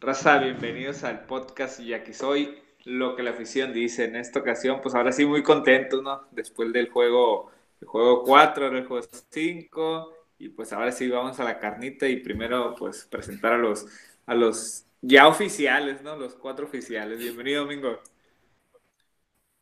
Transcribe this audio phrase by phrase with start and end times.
[0.00, 4.04] Raza, bienvenidos al podcast y aquí soy lo que la afición dice.
[4.04, 6.22] En esta ocasión, pues ahora sí muy contentos, ¿no?
[6.30, 11.44] Después del juego, el juego 4, el juego 5, y pues ahora sí vamos a
[11.44, 13.86] la carnita y primero pues presentar a los,
[14.26, 16.14] a los ya oficiales, ¿no?
[16.14, 17.18] Los cuatro oficiales.
[17.18, 17.98] Bienvenido, Domingo.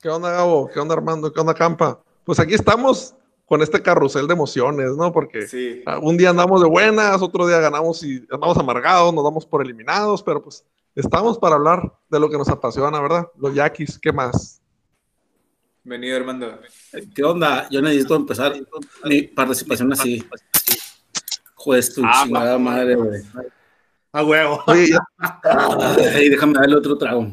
[0.02, 0.68] ¿Qué onda, Gabo?
[0.68, 1.32] ¿Qué onda, Armando?
[1.32, 2.02] ¿Qué onda, Campa?
[2.24, 3.14] Pues aquí estamos
[3.46, 5.12] con este carrusel de emociones, ¿no?
[5.12, 5.82] Porque Sí.
[6.02, 10.22] un día andamos de buenas, otro día ganamos y andamos amargados, nos damos por eliminados,
[10.22, 10.64] pero pues
[10.94, 13.26] estamos para hablar de lo que nos apasiona, ¿verdad?
[13.38, 14.60] Los yaquis, ¿qué más?
[15.84, 16.58] Bienvenido, Armando.
[17.14, 17.68] ¿Qué onda?
[17.70, 18.52] Yo necesito empezar
[19.04, 20.26] mi participación así.
[21.54, 23.22] Juez, tu Ah, chingada madre, güey.
[24.12, 24.62] A huevo.
[24.66, 24.88] Oye,
[25.44, 27.28] Ay, déjame darle otro trago.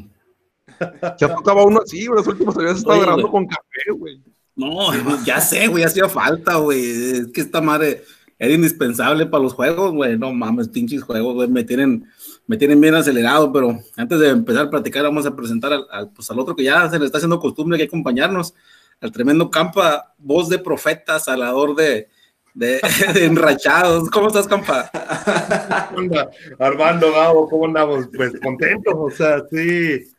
[1.20, 2.18] ya tocaba uno así, güey.
[2.20, 4.22] Los últimos habías estado grabando con café, güey.
[4.56, 4.92] No,
[5.26, 6.82] ya sé, güey, hacía falta, güey.
[6.82, 8.04] Es que esta madre
[8.38, 10.18] era indispensable para los juegos, güey.
[10.18, 11.48] No mames, pinches juegos, güey.
[11.48, 12.06] Me tienen,
[12.48, 16.12] me tienen bien acelerado, pero antes de empezar a platicar, vamos a presentar al, al,
[16.12, 18.54] pues, al otro que ya se le está haciendo costumbre que acompañarnos,
[19.02, 22.10] al tremendo Campa, voz de profeta, salador de,
[22.54, 22.80] de,
[23.14, 24.10] de enrachados.
[24.10, 24.48] ¿Cómo estás,
[25.96, 26.30] onda?
[26.60, 28.08] Armando, Gabo, ¿cómo andamos?
[28.16, 30.13] Pues contentos, o sea, sí.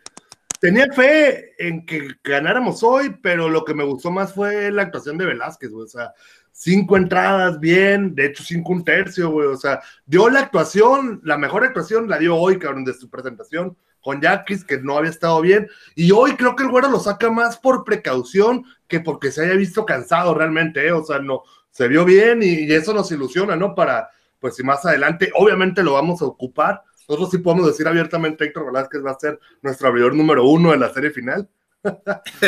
[0.64, 5.18] Tenía fe en que ganáramos hoy, pero lo que me gustó más fue la actuación
[5.18, 5.84] de Velázquez, güey.
[5.84, 6.14] O sea,
[6.52, 9.46] cinco entradas bien, de hecho, cinco un tercio, güey.
[9.46, 13.76] O sea, dio la actuación, la mejor actuación la dio hoy, cabrón, de su presentación
[14.00, 15.68] con Yaquis, que no había estado bien.
[15.96, 19.56] Y hoy creo que el güero lo saca más por precaución que porque se haya
[19.56, 20.92] visto cansado realmente, ¿eh?
[20.92, 21.42] O sea, no,
[21.72, 23.74] se vio bien y, y eso nos ilusiona, ¿no?
[23.74, 24.08] Para,
[24.40, 26.84] pues si más adelante, obviamente lo vamos a ocupar.
[27.08, 30.80] Nosotros sí podemos decir abiertamente, Héctor Velázquez va a ser nuestro abridor número uno en
[30.80, 31.48] la serie final.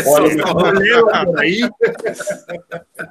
[0.07, 1.61] O a lo mejor relevo por ahí,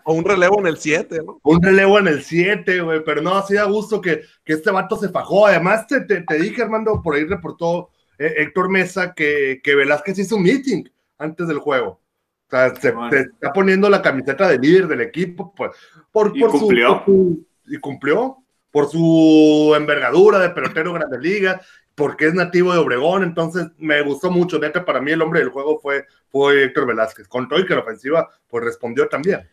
[0.06, 1.40] O un relevo en el 7, ¿no?
[1.44, 4.98] un relevo en el 7, güey, pero no, así da gusto que, que este vato
[4.98, 5.46] se fajó.
[5.48, 10.18] Además, te, te, te dije, Armando, por ahí reportó eh, Héctor Mesa que, que Velázquez
[10.18, 10.84] hizo un meeting
[11.20, 12.00] antes del juego.
[12.48, 13.10] O sea, se, Bueno.
[13.12, 15.72] te está poniendo la camiseta de líder del equipo pues,
[16.12, 16.96] por, Y por su- cumplió.
[16.98, 18.38] por su- y cumplió
[18.75, 21.66] por su envergadura de pelotero Grandes Ligas,
[21.96, 25.47] porque es nativo de Obregón, entonces me gustó mucho, neta, para mí el hombre del
[25.47, 29.47] juego fue, fue Héctor Velázquez, con todo y que la ofensiva pues respondió también.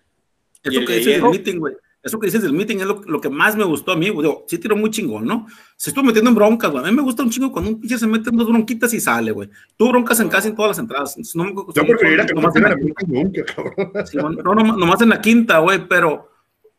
[0.64, 1.74] Eso que dices del meeting, güey.
[2.02, 4.28] Eso que dices del meeting es lo, lo que más me gustó a mí, güey.
[4.48, 5.46] Sí tiró muy chingón, ¿no?
[5.76, 6.82] Se estuvo metiendo en broncas, güey.
[6.84, 8.98] A mí me gusta un chingo cuando un pinche se mete en dos bronquitas y
[8.98, 9.48] sale, güey.
[9.76, 11.16] Tú broncas en casi en todas las entradas.
[11.36, 14.04] No, me- Yo preferiría que no nomás en la.
[14.04, 16.31] Sí, no, no, nomás en la quinta, güey, pero,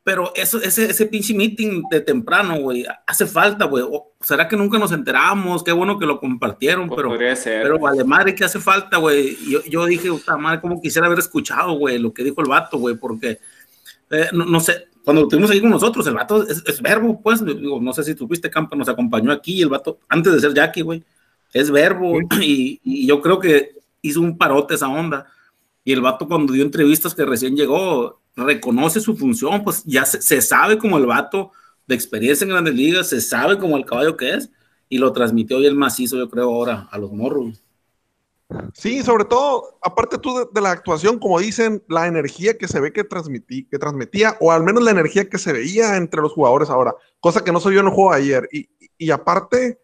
[0.04, 3.86] pero eso, ese, ese pinche meeting de temprano, güey, hace falta, güey.
[4.20, 5.64] ¿Será que nunca nos enteramos?
[5.64, 7.64] Qué bueno que lo compartieron, pero, Podría ser.
[7.64, 9.38] pero vale, madre, que hace falta, güey.
[9.50, 12.78] Yo, yo dije, puta madre, como quisiera haber escuchado, güey, lo que dijo el vato,
[12.78, 13.40] güey, porque,
[14.10, 17.22] eh, no, no sé, cuando lo tuvimos ahí con nosotros, el vato es, es verbo,
[17.22, 20.54] pues, digo, no sé si tuviste, Campa, nos acompañó aquí, el vato, antes de ser
[20.54, 21.02] Jackie, güey,
[21.54, 25.28] es verbo, y, y yo creo que hizo un parote esa onda.
[25.86, 30.42] Y el vato cuando dio entrevistas que recién llegó, reconoce su función, pues ya se,
[30.42, 31.52] sabe como el vato
[31.88, 34.50] de experiencia en grandes ligas, se sabe como el caballo que es,
[34.90, 37.64] y lo transmitió hoy el macizo, yo creo, ahora a los morros.
[38.74, 42.94] Sí, sobre todo, aparte tú de, la actuación, como dicen, la energía que se ve
[42.94, 46.70] que, transmití, que transmitía, o al menos la energía que se veía entre los jugadores
[46.70, 48.48] ahora, cosa que no se vio en el juego ayer.
[48.52, 49.80] Y, y- aparte,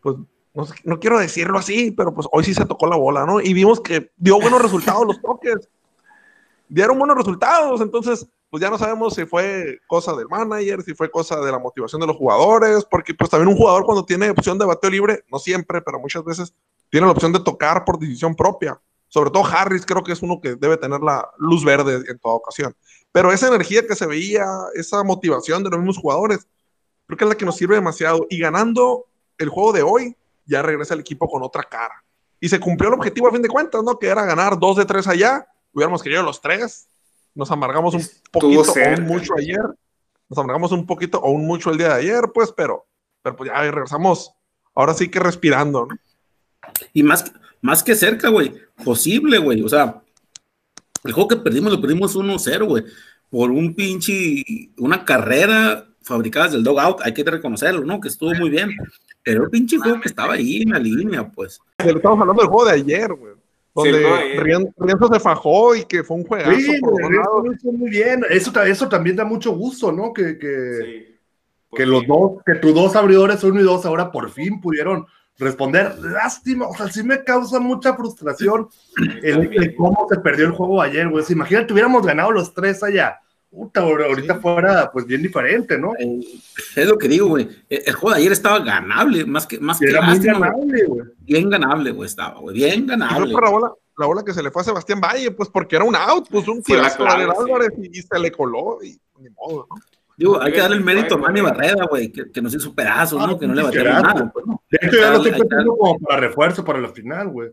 [0.00, 0.16] pues
[0.54, 3.40] no, no quiero decirlo así, pero pues hoy sí se tocó la bola, ¿no?
[3.40, 5.68] Y vimos que dio buenos resultados los toques.
[6.74, 11.08] Dieron buenos resultados, entonces, pues ya no sabemos si fue cosa del manager, si fue
[11.08, 14.58] cosa de la motivación de los jugadores, porque pues también un jugador cuando tiene opción
[14.58, 16.52] de bateo libre, no siempre, pero muchas veces
[16.90, 18.80] tiene la opción de tocar por decisión propia.
[19.06, 22.34] Sobre todo Harris creo que es uno que debe tener la luz verde en toda
[22.34, 22.74] ocasión.
[23.12, 24.44] Pero esa energía que se veía,
[24.74, 26.48] esa motivación de los mismos jugadores,
[27.06, 28.26] creo que es la que nos sirve demasiado.
[28.28, 29.06] Y ganando
[29.38, 32.02] el juego de hoy, ya regresa el equipo con otra cara.
[32.40, 33.96] Y se cumplió el objetivo a fin de cuentas, ¿no?
[33.96, 35.46] Que era ganar dos de tres allá.
[35.74, 36.88] Hubiéramos querido los tres.
[37.34, 39.60] Nos amargamos un poquito o un mucho ayer.
[40.28, 42.86] Nos amargamos un poquito o un mucho el día de ayer, pues, pero,
[43.22, 44.32] pero pues ya regresamos.
[44.74, 45.96] Ahora sí que respirando, ¿no?
[46.92, 48.54] Y más, más que cerca, güey,
[48.84, 49.62] posible, güey.
[49.62, 50.02] O sea,
[51.02, 52.84] el juego que perdimos lo perdimos 1-0, güey.
[53.28, 54.44] Por un pinche,
[54.78, 58.00] una carrera fabricadas del Dogout, hay que reconocerlo, ¿no?
[58.00, 58.70] Que estuvo muy bien.
[59.22, 61.58] Pero el pinche juego que estaba ahí en la línea, pues.
[61.78, 63.33] Estamos hablando del juego de ayer, güey.
[63.76, 64.40] Sí, Donde.
[64.40, 66.58] Rien- Rienzo se fajó y que fue un juegazo.
[66.60, 67.02] Sí, por
[67.44, 68.24] lo hizo muy bien.
[68.30, 70.12] Eso, eso también da mucho gusto, ¿no?
[70.12, 71.10] Que, que, Sí.
[71.76, 75.06] Que los dos, que tus dos abridores, uno y dos, ahora por fin pudieron
[75.38, 75.98] responder.
[75.98, 78.68] Lástima, o sea, sí me causa mucha frustración
[79.24, 81.24] el, el cómo se perdió el juego ayer, güey.
[81.28, 83.18] Imagínate, hubiéramos ganado los tres allá.
[83.54, 85.92] Puta, ahorita fuera pues bien diferente, ¿no?
[85.96, 86.20] Eh,
[86.74, 87.48] es lo que digo, güey.
[87.68, 90.40] El, el juego de ayer estaba ganable, más que, más Y que era muy lástima,
[90.40, 91.04] ganable, güey.
[91.20, 92.56] Bien ganable, güey, estaba, güey.
[92.56, 93.32] Bien Y fue ganable.
[93.32, 95.84] por la bola, la bola que se le fue a Sebastián Valle, pues porque era
[95.84, 97.22] un out, pues un tirazo a sí.
[97.38, 99.76] Álvarez y, y se le coló y ni modo, ¿no?
[100.16, 101.40] Digo, hay que darle el mérito a Manny.
[101.40, 103.38] Barrera, güey, que, que nos hizo pedazos, Ah, ¿no?
[103.38, 104.62] Que no le batearon nada, pues, ¿no?
[104.70, 107.50] De hecho, ya lo estoy pensando como para refuerzo para la final, güey.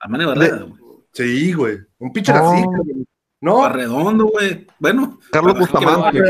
[0.00, 0.82] A Manny Barrera, güey.
[1.12, 1.78] Sí, güey.
[1.98, 3.04] Un pitcher así, güey.
[3.40, 4.66] No, A Redondo, güey.
[4.78, 6.20] Bueno, Carlos Bustamante.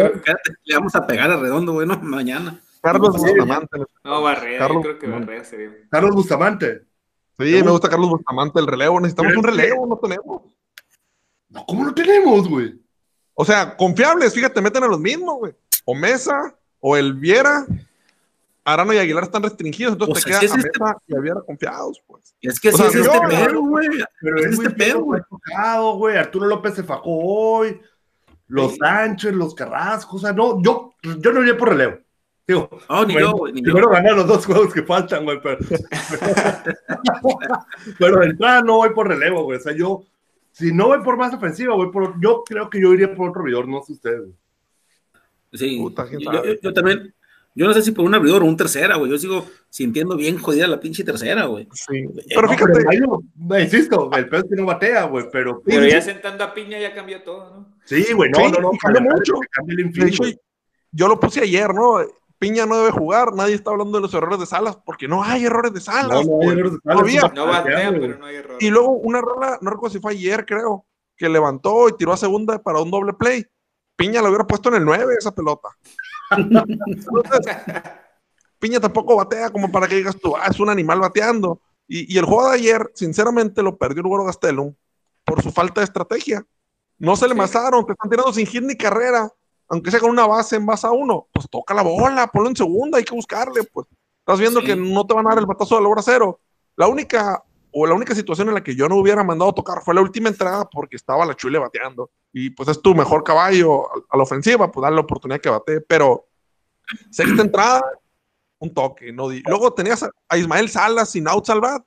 [0.65, 1.99] Le vamos a pegar a Redondo, güey, ¿no?
[2.01, 2.61] Mañana.
[2.83, 3.79] Carlos Bustamante.
[4.05, 5.71] No, Barrera, Carlos- yo creo que Barrera sería.
[5.91, 6.83] Carlos Bustamante.
[7.39, 9.01] Sí, me gusta Carlos Bustamante, el relevo.
[9.01, 10.43] Necesitamos un relevo, no tenemos.
[11.49, 12.75] No, ¿cómo lo tenemos, güey?
[13.35, 15.55] O sea, confiables, fíjate, meten a los mismos, güey.
[15.85, 17.65] O Mesa, o el Viera.
[18.73, 20.79] Arano y Aguilar están restringidos, entonces O te sea, queda si a este-
[21.09, 22.35] y confiados, pues.
[22.41, 23.89] Es que sí sea, es yo- este pedo, güey.
[24.21, 25.21] Pero Es es este pedo, güey.
[26.17, 27.81] Arturo López se fajó hoy.
[28.49, 30.17] Los Sánchez, los Carrasco.
[30.17, 31.99] O sea, no, yo, yo no iría por relevo.
[32.47, 33.65] Digo, No, ni bueno, yo, güey, ni yo.
[33.65, 35.39] primero ganar los dos juegos que faltan, güey.
[35.43, 35.59] Pero,
[37.99, 39.59] pero de entrada no voy por relevo, güey.
[39.59, 40.05] O sea, yo,
[40.53, 42.19] si no voy por más ofensiva, voy por.
[42.21, 44.31] Yo creo que yo iría por otro abridor, no sé ustedes.
[45.53, 47.15] Sí, Puta, yo, yo- yo también,
[47.59, 49.11] yo no sé si por un abridor o un tercera, güey.
[49.11, 51.69] Yo sigo sintiendo bien jodida la pinche tercera, güey.
[51.73, 52.03] Sí.
[52.03, 55.27] No, Pero fíjate, pero me insisto, el pedo es que no batea, güey.
[55.33, 57.77] Pero, Pero ya sentando a Piña ya cambió todo, ¿no?
[57.85, 58.71] sí, güey, no, Sí, no, no.
[58.71, 59.35] mucho.
[59.51, 60.23] cambia el de hecho,
[60.93, 61.99] yo lo puse ayer, ¿no?
[62.39, 65.45] Piña no debe jugar, nadie está hablando de los errores de Salas, porque no hay
[65.45, 66.25] errores de Salas.
[66.25, 66.51] No, no, pues.
[66.53, 67.21] errores de Salas, Todavía.
[67.23, 68.01] son No batea, güey.
[68.01, 68.57] pero no hay error.
[68.61, 72.17] Y luego una rola, no recuerdo si fue ayer, creo, que levantó y tiró a
[72.17, 73.45] segunda para un doble play.
[73.97, 75.69] Piña lo hubiera puesto en el 9 esa pelota.
[76.31, 77.57] Entonces,
[78.59, 81.61] Piña tampoco batea como para que digas tú, ah, es un animal bateando.
[81.87, 84.75] Y, y el juego de ayer, sinceramente, lo perdió el Güero Gastelum
[85.25, 86.45] por su falta de estrategia.
[86.99, 87.39] No se le Sí.
[87.39, 89.31] masaron, te están tirando sin hit ni carrera,
[89.69, 91.29] aunque sea con una base en base a uno.
[91.33, 93.87] Pues toca la bola, ponlo en segunda, hay que buscarle, pues.
[94.21, 94.67] Estás viendo Sí.
[94.67, 96.41] que no te van a dar el batazo de la hora cero.
[96.77, 97.43] La única,
[97.73, 100.01] o la única situación en la que yo no hubiera mandado a tocar fue la
[100.01, 102.11] última entrada porque estaba la Chule bateando.
[102.33, 105.51] Y pues es tu mejor caballo a, a la ofensiva, pues darle la oportunidad que
[105.51, 105.81] bate.
[105.83, 106.27] Pero
[107.11, 107.83] sexta entrada,
[108.59, 109.13] un toque.
[109.13, 111.85] No di- Luego tenías a, a Ismael Salas sin out al bat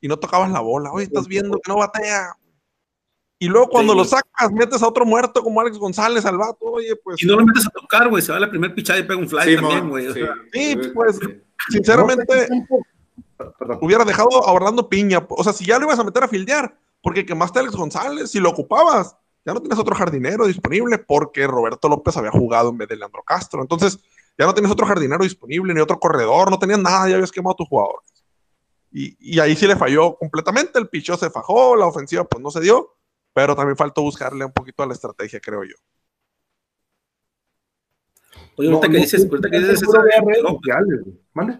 [0.00, 0.92] y no tocabas la bola.
[0.92, 2.34] Oye, estás viendo que no batea.
[3.40, 3.98] Y luego cuando Sí.
[3.98, 6.58] lo sacas, metes a otro muerto como Alex González al vato.
[6.66, 9.02] Oye, pues Si no lo metes a tocar, güey, se va la primer pichada y
[9.02, 10.06] pega un fly Sí, también, güey.
[10.06, 10.20] o sí.
[10.20, 11.18] sea, Sí, pues,
[11.68, 12.48] sinceramente
[13.36, 13.78] Perdón.
[13.82, 15.24] hubiera dejado a Orlando Piña.
[15.28, 18.30] O sea, si ya lo ibas a meter a fildear, porque quemaste a Alex González,
[18.30, 22.78] si lo ocupabas, ya no tienes otro jardinero disponible porque Roberto López había jugado en
[22.78, 23.60] vez de Leandro Castro.
[23.60, 23.98] Entonces,
[24.38, 27.52] ya no tienes otro jardinero disponible, ni otro corredor, no tenías nada, ya habías quemado
[27.52, 28.10] a tus jugadores.
[28.90, 32.50] Y, y ahí sí le falló completamente, el pichó se fajó, la ofensiva pues no
[32.50, 32.96] se dio,
[33.32, 35.74] pero también faltó buscarle un poquito a la estrategia, creo yo.
[38.56, 40.26] Oye, ahorita No, que no, dices, no, ahorita que no, dices no esa veo de
[40.26, 40.56] redes López.
[40.58, 41.18] sociales, güey.
[41.34, 41.58] Mande.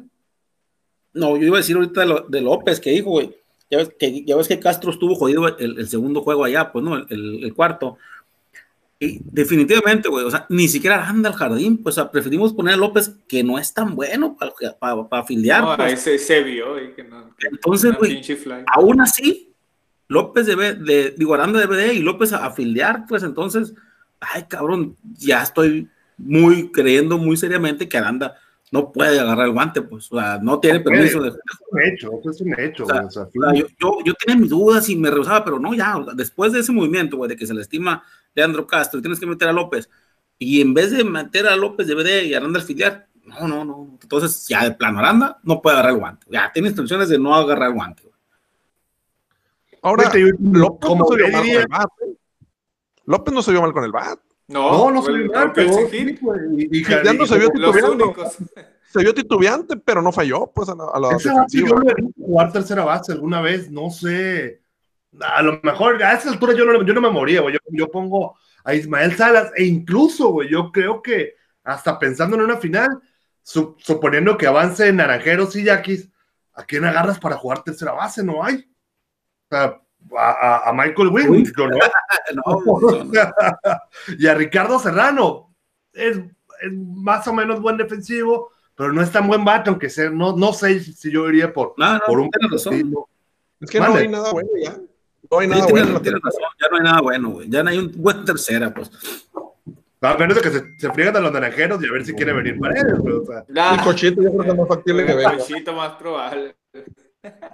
[1.14, 3.34] No, yo iba a decir ahorita de, lo- de López que dijo, güey.
[3.70, 6.84] Ya ves que, ya ves que Castro estuvo jodido el, el segundo juego allá, pues,
[6.84, 6.96] ¿no?
[6.96, 7.96] El, el- el cuarto.
[9.00, 12.74] Y definitivamente, güey, o sea, ni siquiera anda al jardín, pues, o sea, preferimos poner
[12.74, 14.52] a López que no es tan bueno para,
[15.08, 15.62] para afiliar.
[15.62, 16.06] No, pues.
[16.06, 17.34] ahí se, vio ahí que no.
[17.50, 18.22] Entonces, güey.
[18.74, 19.52] Aún así,
[20.08, 23.74] López debe, de, digo, Aranda debe de, y López a afiliar, pues entonces,
[24.20, 28.36] ay, cabrón, ya estoy muy creyendo muy seriamente que Aranda
[28.74, 30.96] no puede agarrar el guante, pues, o sea, no tiene No puede.
[30.96, 31.36] permiso de Es
[31.70, 33.04] un hecho, eso es un hecho, O sea.
[33.04, 36.52] O sea, yo, yo, yo tenía mis dudas y me rehusaba, pero no, ya, después
[36.52, 38.02] de ese movimiento, güey, de que se le estima
[38.34, 39.88] Leandro Castro y tienes que meter a López,
[40.38, 43.64] y en vez de meter a López de BD y Aranda al filiar, no, no,
[43.64, 47.18] no, entonces ya de plano Aranda no puede agarrar el guante, ya tiene instrucciones de
[47.18, 48.02] no agarrar el guante.
[48.02, 48.14] güey.
[49.82, 51.88] Ahora, yo- López no se vio mal con el bat.
[53.06, 54.18] López no se vio mal con el bat.
[54.54, 56.08] No, No, no se fue el- vio mal, rompió el pero sin hit.
[56.18, 57.48] sí, güey, y- y- Ya no se vio
[57.92, 58.36] únicos.
[58.92, 61.68] Se vio titubeante, pero no falló, pues, a la, a la Esa base defensiva.
[61.70, 64.62] yo lo he visto jugar tercera base alguna vez, no sé.
[65.20, 67.54] A lo mejor a esa altura yo no, yo no me moría, güey.
[67.54, 71.34] Yo, yo pongo a Ismael Salas e incluso, güey, yo creo que
[71.64, 73.00] hasta pensando en una final,
[73.42, 76.08] su- suponiendo que avance Naranjeros y Yaquis,
[76.52, 78.22] ¿a quién agarras para jugar tercera base?
[78.22, 78.56] No hay.
[78.56, 79.80] O sea,
[80.16, 82.62] a, a- a Michael Wynn, no.
[82.64, 83.12] No, no.
[84.18, 85.54] y a Ricardo Serrano.
[85.92, 90.10] Es, es más o menos buen defensivo, pero no es tan buen bate, aunque sea,
[90.10, 92.30] no, no sé si yo iría por, No, no, por un.
[93.60, 94.00] Es que no Vale.
[94.00, 94.76] hay nada bueno ya.
[95.30, 95.86] No hay Sí, nada tienes, bueno.
[95.88, 97.48] en la tienes razón, ya no hay nada bueno, güey.
[97.48, 98.90] Ya no hay un buen tercera, pues.
[100.00, 102.32] A menos de que se, se friegan a los naranjeros y a ver si quiere
[102.34, 103.44] venir paredes, güey, o sea.
[103.74, 105.38] El cochito yo creo que es más factible que el venga.
[105.38, 106.56] cochito más probable.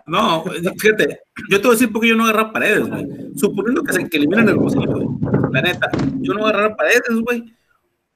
[0.07, 0.45] No,
[0.79, 3.07] fíjate, yo te voy a decir porque yo no agarrar paredes, güey.
[3.37, 5.07] Suponiendo que se que eliminan el Hermosillo, güey.
[5.53, 7.55] La neta, yo no agarrar paredes, güey.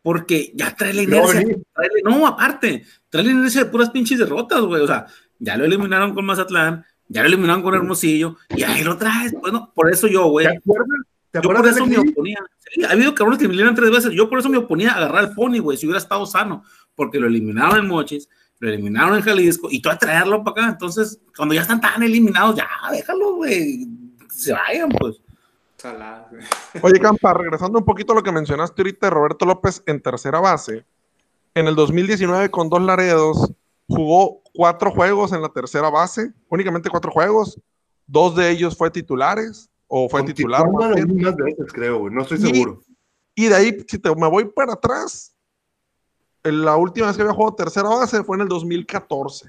[0.03, 1.41] Porque ya trae la inercia.
[1.75, 4.83] trae no, aparte, trae la inercia de puras pinches derrotas, güey.
[4.83, 5.07] O sea,
[5.39, 9.33] ya lo eliminaron con Mazatlán, ya lo eliminaron con Hermosillo, y ahí lo traes.
[9.33, 10.47] Bueno, por eso yo, güey.
[10.47, 10.89] ¿Te acuerdas?
[11.31, 12.39] ¿Te Yo por eso me oponía.
[12.59, 14.13] Sí, ha habido cabrones que me eliminan tres veces.
[14.13, 16.65] Yo por eso me oponía a agarrar al Pony, güey, si hubiera estado sano.
[16.95, 18.29] Porque lo eliminaron en Mochis,
[18.65, 20.73] lo eliminaron en Jalisco y tú a traerlo para acá.
[20.73, 23.87] Entonces, cuando ya están tan eliminados, ya déjalo, güey.
[24.31, 25.17] Se vayan, pues.
[25.77, 26.27] Salado.
[26.83, 30.41] Oye, Campa, regresando un poquito a lo que mencionaste ahorita de Roberto López en tercera
[30.41, 30.85] base.
[31.55, 33.53] En el 2019 con dos Laredos
[33.87, 37.61] jugó cuatro juegos en la tercera base, únicamente cuatro juegos.
[38.07, 40.65] Dos de ellos fue titulares o fue Con titular.
[40.71, 42.15] Más veces, creo, güey.
[42.15, 42.81] No estoy Y- seguro.
[43.35, 45.34] Y de ahí, si te, me voy para atrás,
[46.45, 49.49] la última vez que había jugado tercera base fue en el 2014.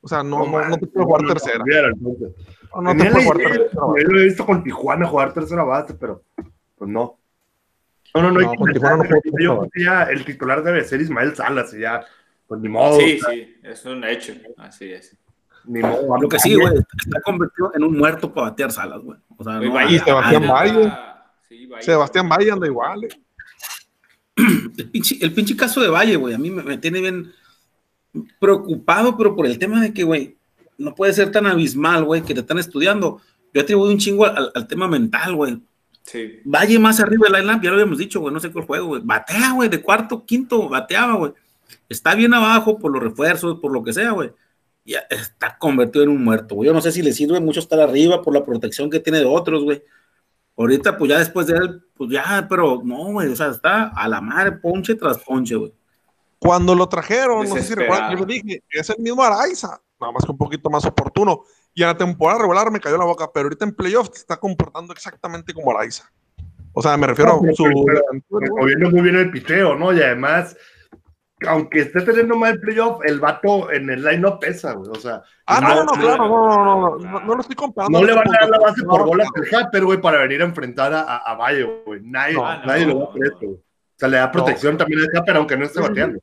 [0.00, 1.64] O sea, no, no, no te puedo jugar tercera.
[1.98, 3.68] No, no te puedo jugar tercera.
[3.86, 4.02] base.
[4.02, 6.22] Yo lo he visto con Tijuana jugar tercera base, pero
[6.76, 7.18] pues no.
[8.14, 8.40] No, no, no.
[8.40, 12.04] No, con Tijuana no yo ya el titular debe ser Ismael Salas y ya,
[12.46, 12.98] pues ni modo.
[13.00, 14.32] Sí, sí, es un hecho.
[14.58, 15.16] Así es.
[15.64, 16.16] Ni modo.
[16.20, 19.18] Lo que sí, güey, está convertido en un muerto para batear salas, güey.
[19.36, 20.92] O sea, Oye, no, Valle- Y Sebastián anda- Valle.
[21.48, 21.82] sí, Valle.
[21.82, 23.04] Sebastián Valle anda igual.
[23.04, 23.08] eh.
[24.36, 27.32] El pinche, el pinche caso de Valle, güey, a mí me, me tiene bien
[28.38, 30.36] preocupado, pero por el tema de que, güey,
[30.78, 33.20] no puede ser tan abismal, güey, que te están estudiando.
[33.52, 35.58] Yo atribuyo un chingo al, al tema mental, güey.
[36.02, 36.40] Sí.
[36.44, 39.02] Valle más arriba del line-up, ya lo habíamos dicho, güey, no sé cuál juego, güey.
[39.04, 41.32] Batea, güey, de cuarto, quinto, bateaba, güey.
[41.88, 44.30] Está bien abajo por los refuerzos, por lo que sea, güey.
[44.84, 46.68] Ya está convertido en un muerto, güey.
[46.68, 49.24] Yo no sé si le sirve mucho estar arriba por la protección que tiene de
[49.24, 49.82] otros, güey.
[50.56, 54.08] Ahorita, pues ya después de él, pues ya, pero no, güey, o sea, está a
[54.08, 55.74] la madre, ponche tras ponche, güey.
[56.38, 60.12] Cuando lo trajeron, no sé si recuerdan, yo le dije, es el mismo Araiza, nada
[60.12, 61.42] más que un poquito más oportuno.
[61.74, 64.36] Y en la temporada regular me cayó la boca, pero ahorita en playoff se está
[64.38, 66.10] comportando exactamente como Araiza.
[66.72, 67.64] O sea, me refiero No, a su...
[68.58, 69.92] Moviendo muy bien el piteo, ¿no?
[69.92, 70.56] Y además,
[71.46, 74.90] aunque esté teniendo mal playoff, el vato en el line no pesa, güey.
[74.90, 77.12] O sea, Ah, no, no, no, no, claro, no, no, no, no, claro.
[77.20, 78.00] no, no lo estoy comparando.
[78.00, 80.18] no le van a dar la base No, por no, bolas al Happer, güey, para
[80.18, 82.00] venir a enfrentar a, Valle, güey.
[82.02, 83.52] Nadie, No, nadie no, lo va a hacer esto, güey.
[83.56, 86.18] O sea, le da protección también al Happer, aunque no esté bateando.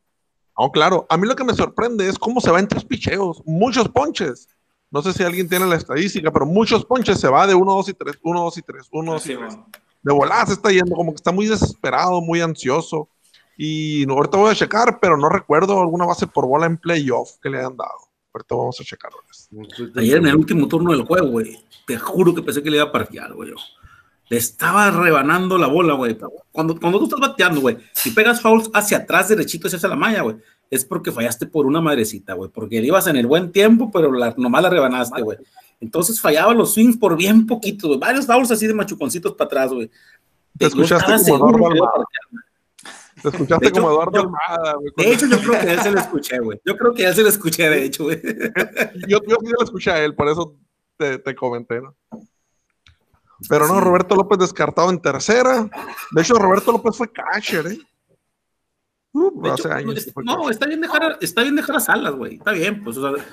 [0.58, 1.06] No, claro.
[1.10, 3.42] A mí lo que me sorprende es cómo se va en tres picheos.
[3.46, 4.48] Muchos ponches.
[4.92, 7.90] No sé si alguien tiene la estadística, pero muchos ponches se va de 1, 2
[7.90, 9.48] y 3, 1, 2 y 3, 1, 2 y Sí, 3.
[9.56, 9.68] bueno.
[10.04, 13.10] De volada se está yendo, como que está muy desesperado, muy ansioso.
[13.58, 17.50] Y ahorita voy a checar, pero no recuerdo alguna base por bola en playoff que
[17.50, 17.92] le hayan dado.
[18.34, 19.12] Ahorita vamos a checar.
[19.96, 22.86] Ayer en el último turno del juego, güey, te juro que pensé que le iba
[22.86, 23.52] a parquear, güey.
[24.30, 26.18] Le estaba rebanando la bola, güey.
[26.52, 30.24] Cuando, cuando tú estás bateando, güey, si pegas fouls hacia atrás, derechito, hacia la malla,
[30.24, 30.38] güey,
[30.72, 32.50] es porque fallaste por una madrecita, güey.
[32.50, 35.38] Porque ibas en el buen tiempo, pero la, nomás la rebanaste, güey.
[35.80, 38.00] Entonces fallaba los swings por bien poquito, güey.
[38.00, 39.92] Varios fouls así de machuconcitos para atrás, güey.
[40.58, 41.94] Te escuchaste como seguro
[43.24, 44.92] Te escuchaste hecho, como Eduardo yo- Almada, güey.
[44.98, 46.62] De hecho, yo creo que a él se lo escuché, güey.
[46.66, 48.22] Yo creo que a él se lo escuché, de hecho, güey.
[49.08, 50.56] Yo, yo sí lo escuché a él, por eso
[50.98, 51.96] te, te comenté, ¿no?
[53.50, 55.70] Pero no, Roberto López descartado en tercera.
[56.12, 57.80] De hecho, Roberto López fue catcher, ¿eh?
[59.14, 59.98] Uh, hace hecho, años.
[60.08, 62.36] es- no, está bien dejar, a- está bien dejar a Salas, güey.
[62.36, 63.26] Está bien, pues, o sea,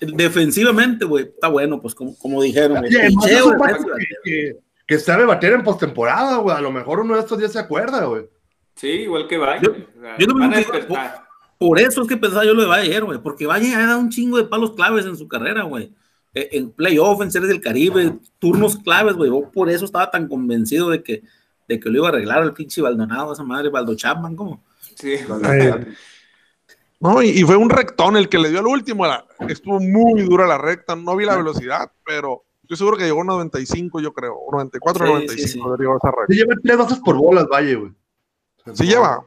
[0.00, 2.82] defensivamente, güey, está bueno, pues, como, como dijeron.
[2.82, 6.56] Picheo, que, que, que sabe bater en postemporada, güey.
[6.56, 8.28] A lo mejor uno de estos días se acuerda, güey.
[8.76, 9.60] Sí, igual que Valle.
[9.62, 11.24] Yo- o sea, yo lo van a despertar.
[11.58, 14.00] Por eso es que pensaba yo lo de Valle ayer, güey, porque Valle ha dado
[14.00, 15.92] un chingo de palos claves en su carrera, güey.
[16.34, 19.30] Eh, En playoff, en series del Caribe, turnos claves, güey.
[19.30, 21.22] Yo por eso estaba tan convencido de que,
[21.68, 24.64] de que lo iba a arreglar el pinche Baldonado, esa madre, Baldo Chapman, ¿cómo?
[24.96, 25.14] Sí.
[27.00, 29.06] No, y, y fue un rectón el que le dio al último.
[29.06, 30.96] la- estuvo muy dura la recta.
[30.96, 34.34] No vi la velocidad, pero estoy seguro que llegó a 95, yo creo.
[34.36, 35.58] o 94, Sí, 95 sí, sí.
[35.58, 36.34] esa Se recta.
[36.34, 37.92] lleva tres bases por bolas, Valle, güey.
[38.72, 39.24] Sí lleva.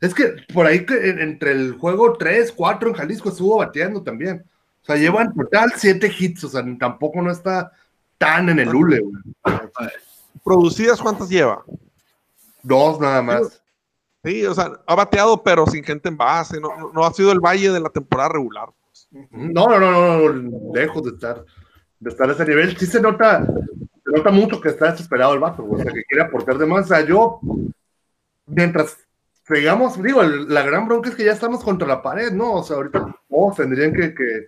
[0.00, 4.02] Es que por ahí que en- entre el juego 3, 4 en Jalisco estuvo bateando
[4.02, 4.44] también.
[4.82, 7.72] O sea, lleva en total 7 hits, o sea, tampoco no está
[8.18, 9.22] tan en el hule, güey.
[10.44, 11.64] ¿Producidas cuántas lleva?
[12.62, 13.62] Dos nada más.
[14.24, 16.60] Sí, o sea, ha bateado, pero sin gente en base.
[16.60, 18.68] No, no- no ha sido el valle de la temporada regular.
[19.30, 21.44] No, no, no, no, no, lejos de estar,
[22.00, 22.76] de estar a ese nivel.
[22.76, 26.02] Sí se nota, se nota mucho que está desesperado el vato, güey, o sea, que
[26.04, 26.86] quiere aportar de más.
[26.86, 27.40] O sea, yo,
[28.46, 28.96] mientras
[29.48, 32.52] digamos, digo, la gran bronca es que ya estamos contra la pared, ¿no?
[32.54, 34.46] O sea, ahorita todos tendrían que, que,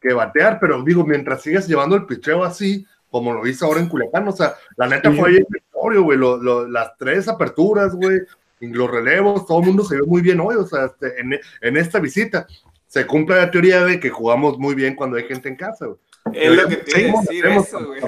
[0.00, 3.88] que batear, pero digo, mientras sigas llevando el picheo así, como lo hizo ahora en
[3.88, 5.16] Culiacán, o sea, la neta Sí.
[5.18, 8.20] fue ahí el victorio, güey, lo- lo- las tres aperturas, güey,
[8.60, 11.76] los relevos, todo el mundo se vio muy bien hoy, o sea, este, en, en
[11.76, 12.46] esta visita
[12.86, 15.98] se cumple la teoría de que jugamos muy bien cuando hay gente en casa, güey.
[16.34, 18.00] Es lo que te iba a decir eso, güey,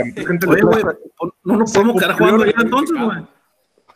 [1.44, 3.26] no nos podemos quedar jugando ya entonces, güey.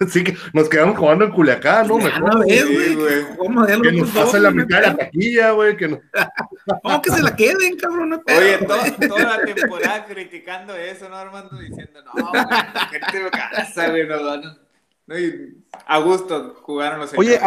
[0.09, 1.99] Sí, que nos quedamos jugando en Culiacán, ¿no?
[1.99, 3.19] Ya Mejor, una vez, sí, güey.
[3.49, 5.89] los que nos pase la mitad de la taquilla, güey, que.
[5.89, 8.11] No, que se la queden, cabrón.
[8.11, 9.09] no Oye, pedo, güey.
[9.09, 11.59] toda la temporada criticando eso, ¿no, Armando?
[11.59, 14.57] Diciendo, no, güey, la gente de casa, güey, no, no,
[15.07, 17.41] no, y a gusto jugaron los Oye.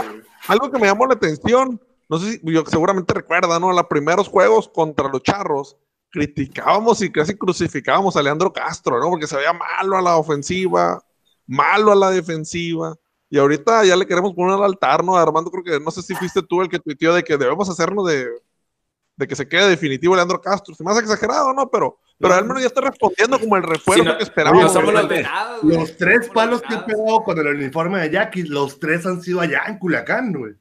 [0.48, 3.72] Algo que me llamó la atención, no sé si yo seguramente recuerda, ¿no?
[3.72, 5.78] Los primeros juegos contra los charros,
[6.12, 9.10] criticábamos y casi crucificábamos a Leandro Castro, ¿no?
[9.10, 11.04] Porque se veía malo a la ofensiva,
[11.48, 12.96] malo a la defensiva.
[13.30, 15.16] Y ahorita ya le queremos poner al altar, ¿no?
[15.16, 18.08] Armando, creo que no sé si fuiste tú el que tuiteó de que debemos hacernos
[18.08, 18.28] de,
[19.18, 20.76] de que se quede definitivo Leandro Castro.
[20.76, 21.70] Se me hace exagerado, ¿no?
[21.70, 24.74] Pero, pero al menos ya está respondiendo como el refuerzo Sí, no- que esperábamos.
[24.74, 25.64] No los.
[25.64, 29.22] Los tres palos los que he pegado con el uniforme de Jackie, los tres han
[29.22, 30.54] sido allá en Culiacán, güey.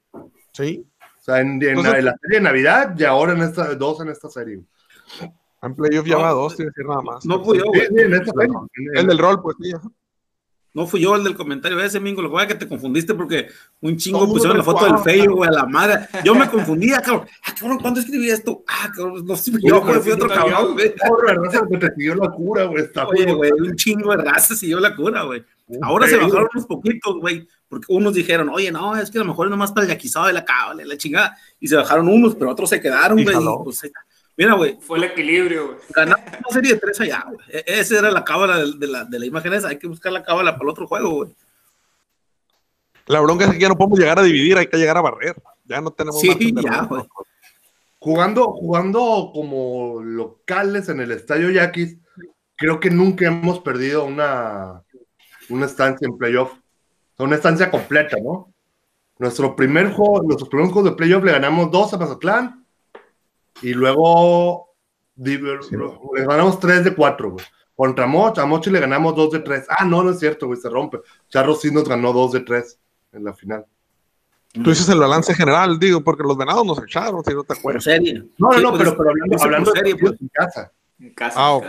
[0.53, 0.87] Sí,
[1.19, 3.75] O sea, en, en Entonces- la, en la serie de Navidad y ahora en esta,
[3.75, 4.61] dos en esta serie.
[5.63, 7.25] en playoff ya No, va dos, sin decir nada más.
[7.27, 7.81] No yo, Sí, güey.
[7.89, 8.57] sí, en esta serie.
[8.75, 9.73] En- El del rol, pues sí.
[10.75, 12.21] No fui yo el del comentario ese, Mingo.
[12.21, 13.47] Lo que que te confundiste porque
[13.81, 16.09] un chingo pusieron la foto del feo, güey, a la madre.
[16.25, 17.29] Yo me confundía, cabrón.
[17.45, 18.65] Ah, cabrón, ¿cuándo escribí esto?
[18.67, 20.93] Ah, cabrón, no fui yo, güey, fui otro cabrón, güey.
[21.51, 22.85] Sé, que te siguió la cura, güey.
[23.07, 25.45] Oye, güey, un chingo de raza siguió la cura, güey.
[25.81, 29.29] Ahora se bajaron unos poquitos, güey, porque unos dijeron, oye, no, es que a lo
[29.29, 31.37] mejor es nomás para el yaquizado de la cábala, la chingada.
[31.61, 33.37] Y se bajaron unos, pero otros se quedaron, güey.
[34.37, 35.79] Mira, güey, Fue el equilibrio, güey.
[35.95, 37.39] ganamos una serie de tres allá, güey.
[37.51, 39.69] E- Esa era la cábala de, de la, de la imagen esa.
[39.69, 41.35] Hay que buscar la cábala para el otro juego, güey.
[43.07, 45.37] La bronca es que ya no podemos llegar a dividir, hay que llegar a barrer.
[45.65, 47.03] Ya no tenemos Sí, margen de ya, güey.
[47.99, 51.97] Jugando, jugando como locales en el Estadio Yaquis,
[52.57, 54.83] creo que nunca hemos perdido una,
[55.49, 56.53] una estancia en playoff.
[56.53, 58.53] O sea, una estancia completa, ¿no?
[59.19, 62.64] Nuestro primer juego, nuestros primeros juegos de playoff le ganamos dos a Mazatlán
[63.63, 64.69] y luego
[65.15, 67.45] di- le ganamos tres de cuatro, güey.
[67.77, 69.67] Contra Moch, a Mochi le ganamos dos de tres.
[69.69, 71.01] Ah, no, no es cierto, güey, se rompe.
[71.29, 72.79] Charro sí nos ganó dos de tres
[73.13, 73.65] en la final.
[74.53, 77.83] Tú dices el balance general, digo, porque los venados nos echaron, si no te acuerdas.
[77.83, 78.23] serie.
[78.39, 80.21] No, no, Sí, no, pues, pero, pero hablando, hablando serie, de pues.
[80.21, 80.73] en casa.
[81.01, 81.35] En casa.
[81.37, 81.67] Ah, en ok.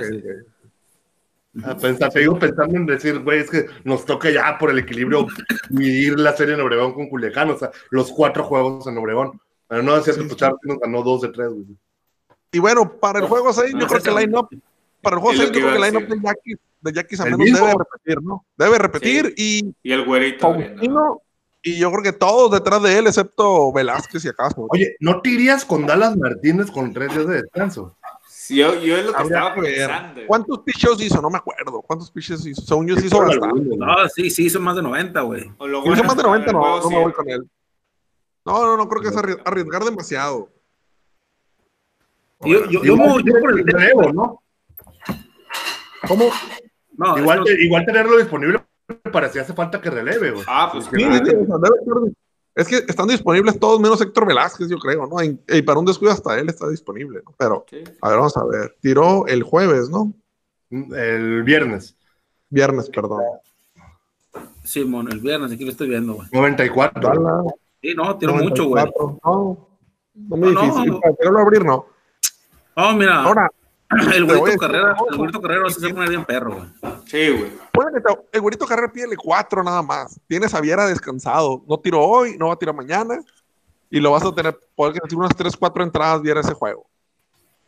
[1.81, 2.07] casa.
[2.07, 5.25] Ah, te digo pensando en decir, güey, es que nos toca ya por el equilibrio
[5.69, 9.39] dividir la serie en Obregón con Culiacán, o sea, los cuatro juegos en Obregón.
[9.67, 11.65] Pero no decía que Sí, pues, nos ganó dos de tres, güey.
[12.51, 14.47] Y bueno, para el juego 6, yo No, creo que el line-up,
[15.01, 16.93] para el juego Es lo 6, que yo creo que el line-up de Yaquis, de
[16.93, 17.67] Yaquis al ¿El menos mismo?
[17.67, 18.45] debe repetir, ¿no?
[18.57, 20.55] Debe repetir y Y el güerito.
[21.63, 24.67] y yo creo que todos detrás de él, excepto Velázquez y acaso.
[24.69, 27.95] Oye, ¿no te irías con Dallas Martínez con tres días de descanso?
[28.27, 29.75] Sí, yo, yo es lo que Habría estaba que ver.
[29.87, 30.21] pensando.
[30.27, 31.19] ¿Cuántos pitches hizo?
[31.21, 31.81] No me acuerdo.
[31.81, 32.61] ¿Cuántos pitches hizo?
[32.61, 33.75] Según yo, sí hizo bastante.
[33.75, 35.41] No, sí, sí, hizo más de 90, güey.
[35.41, 37.01] Hizo bueno más de es que 90, en el no, no me sí.
[37.03, 37.49] voy con él.
[38.45, 40.49] No, no, no creo que es arri- arriesgar demasiado.
[42.41, 44.41] Yo, yo, yo, por el relevo, ¿no?
[46.07, 46.29] ¿Cómo?
[46.97, 48.63] No, Igual, igual tenerlo disponible
[49.11, 50.45] para si hace falta que releve, güey.
[50.47, 52.13] Ah, pues Sí, que sí, sí,
[52.53, 55.21] es que están disponibles todos menos Héctor Velázquez, yo creo, ¿no?
[55.23, 57.33] Y, y para un descuido hasta él está disponible, ¿no?
[57.37, 57.83] Pero, Sí.
[58.01, 58.77] a ver, vamos a ver.
[58.79, 60.13] Tiró el jueves, ¿no?
[60.69, 61.95] El viernes,
[62.49, 63.21] Viernes, perdón.
[64.63, 66.27] Simón, el viernes, aquí lo estoy viendo, güey.
[66.31, 67.01] 94.
[67.01, 67.53] Dallas,
[67.89, 68.83] Sí, no, tiró mucho, güey.
[68.83, 69.19] 94.
[69.23, 69.67] No,
[70.15, 70.85] no muy No, difícil.
[70.91, 70.99] no.
[70.99, 71.85] Para quererlo abrir, no.
[72.75, 73.49] No, mira, Ahora,
[74.13, 76.67] el güerito Carrera, el güerito Carrera va a hacer poner bien perro, güey.
[77.05, 77.51] Sí, güey.
[78.03, 80.19] te- el güerito Carrera pídele cuatro nada más.
[80.27, 81.63] Tienes a Viera descansado.
[81.67, 83.19] No tiró hoy, no va a tirar mañana.
[83.89, 86.85] Y lo vas a tener, puede decir unas tres, cuatro entradas Viera ese juego.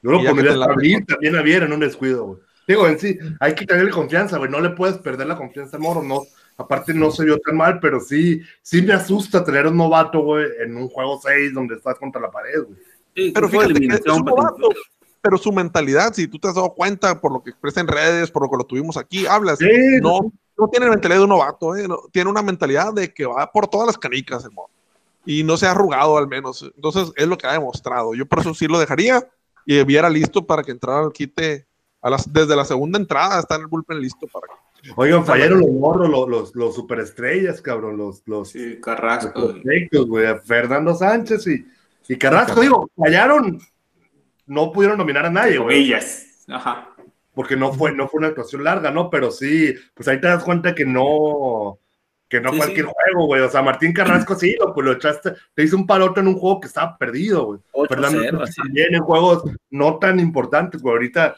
[0.01, 2.39] Yo lo pondría que te la- a abrir también a Viera en un descuido, güey.
[2.67, 4.49] Digo, en sí, hay que tenerle confianza, güey.
[4.51, 6.23] No le puedes perder la confianza a Moro, no.
[6.57, 10.45] Aparte, no se vio tan mal, pero sí, sí me asusta tener un novato, güey,
[10.63, 12.79] en un juego 6 donde estás contra la pared, güey.
[13.15, 14.69] Sí, Pero fíjate que es un novato,
[15.21, 18.31] pero su mentalidad, si tú te has dado cuenta por lo que expresa en redes,
[18.31, 19.67] por lo que lo tuvimos aquí, hablas, Sí,
[20.01, 21.87] no, no tiene la mentalidad de un novato, ¿eh?
[21.87, 24.69] No, tiene una mentalidad de que va por todas las canicas modo.
[25.25, 26.63] Y no se ha arrugado al menos.
[26.75, 28.15] Entonces es lo que ha demostrado.
[28.15, 29.27] Yo por eso sí lo dejaría
[29.65, 31.67] y viera listo para que entrara al quite
[32.01, 34.66] a las, desde la segunda entrada, está en el bullpen listo para que.
[34.95, 39.53] Oigan, fallaron los morros, los, los, los superestrellas, cabrón, los, los, Sí, los Carrasco.
[40.07, 40.39] güey.
[40.45, 41.65] Fernando Sánchez y,
[42.07, 43.59] y Carrasco, digo, fallaron,
[44.45, 45.93] no pudieron nominar a nadie, güey.
[46.49, 46.89] Ajá.
[47.33, 49.09] porque no fue, no fue una actuación larga, ¿no?
[49.09, 51.77] Pero sí, pues ahí te das cuenta que no,
[52.29, 52.91] que no Sí, cualquier sí.
[52.95, 53.41] juego, güey.
[53.41, 56.35] O sea, Martín Carrasco sí, lo, pues lo echaste, te hizo un palote en un
[56.39, 57.59] juego que estaba perdido, güey.
[57.73, 60.93] 8-0, Fernando también en juegos no tan importantes, güey.
[60.93, 61.35] Ahorita,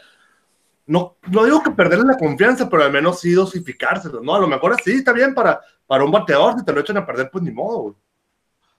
[0.89, 4.33] no, no digo que perderle la confianza, pero al menos sí dosificárselo, ¿no?
[4.33, 7.05] A lo mejor sí está bien para, para un bateador, si te lo echan a
[7.05, 7.95] perder, pues ni modo, güey.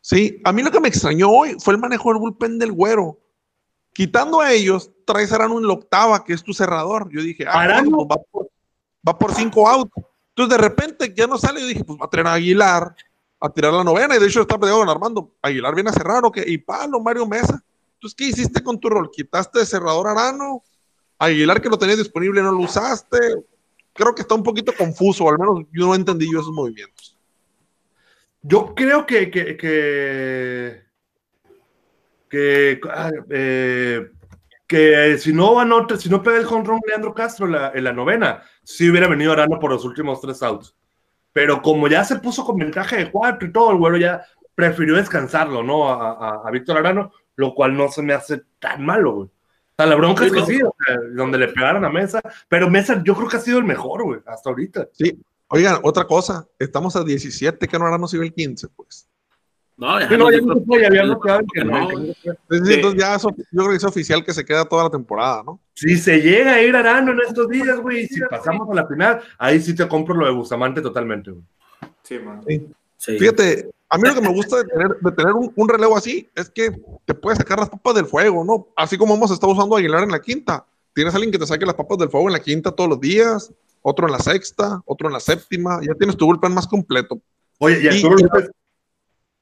[0.01, 3.21] Sí, a mí lo que me extrañó hoy fue el manejo del bullpen del güero.
[3.93, 7.09] Quitando a ellos, traes a Arano en la octava, que es tu cerrador.
[7.13, 7.91] Yo dije, ah, Arano.
[7.91, 8.51] bueno, pues va, por,
[9.07, 9.93] va por cinco outs.
[10.31, 11.61] Entonces, de repente, ya no sale.
[11.61, 12.97] Yo dije, pues va a traer a Aguilar
[13.39, 14.17] a tirar la novena.
[14.17, 15.33] Y de hecho, está peleado con Armando.
[15.43, 16.43] Aguilar viene a cerrar, ¿o qué?
[16.45, 17.63] Y palo, Mario Mesa.
[17.95, 19.11] Entonces, ¿qué hiciste con tu rol?
[19.13, 20.65] ¿Quitaste de cerrador a Arano?
[21.21, 23.19] Aguilar, que lo tenías disponible, no lo usaste.
[23.93, 27.17] Creo que está un poquito confuso, al menos yo no entendí yo esos movimientos.
[28.43, 30.83] Yo creo que, que, que,
[32.29, 34.11] que, ah, eh,
[34.67, 38.89] que si no anota, si no pega el home Leandro Castro en la novena, sí
[38.89, 40.75] hubiera venido Arano por los últimos tres outs.
[41.33, 44.97] Pero como ya se puso con ventaja de cuatro y todo, el güero ya prefirió
[44.97, 45.89] descansarlo, ¿no?
[45.91, 49.29] A, a- a Víctor Arano, lo cual no se me hace tan malo, güey.
[49.81, 53.03] Sea, la bronca es que sí, o sea, donde le pegaron a Mesa, pero Mesa
[53.03, 54.89] yo creo que ha sido el mejor, güey, hasta ahorita.
[54.93, 55.19] Sí.
[55.49, 56.47] Oigan, otra cosa.
[56.59, 59.09] Estamos a 17, que no Arano se ve el 15, pues.
[59.79, 60.29] No, ya no.
[62.51, 65.59] Entonces ya eso, yo creo que es oficial que se queda toda la temporada, ¿no?
[65.73, 69.23] Si se llega a ir Arano en estos días, güey, si pasamos a la final,
[69.39, 71.45] ahí sí te compro lo de Bustamante totalmente, güey.
[72.03, 72.43] Sí, man.
[72.47, 72.69] Sí.
[73.19, 76.29] Fíjate, a mí lo que me gusta de tener, de tener un, un relevo así
[76.35, 76.71] es que
[77.07, 78.69] te puedes sacar las papas del fuego, ¿no?
[78.77, 80.67] Así como hemos estado usando a Aguilar en la quinta.
[80.95, 83.01] Tienes a alguien que te saque las papas del fuego en la quinta todos los
[83.01, 85.81] días, otro en la sexta, otro en la séptima.
[85.83, 87.21] Ya tienes tu bullpen más completo.
[87.59, 88.51] Oye, y Y- Arturo López,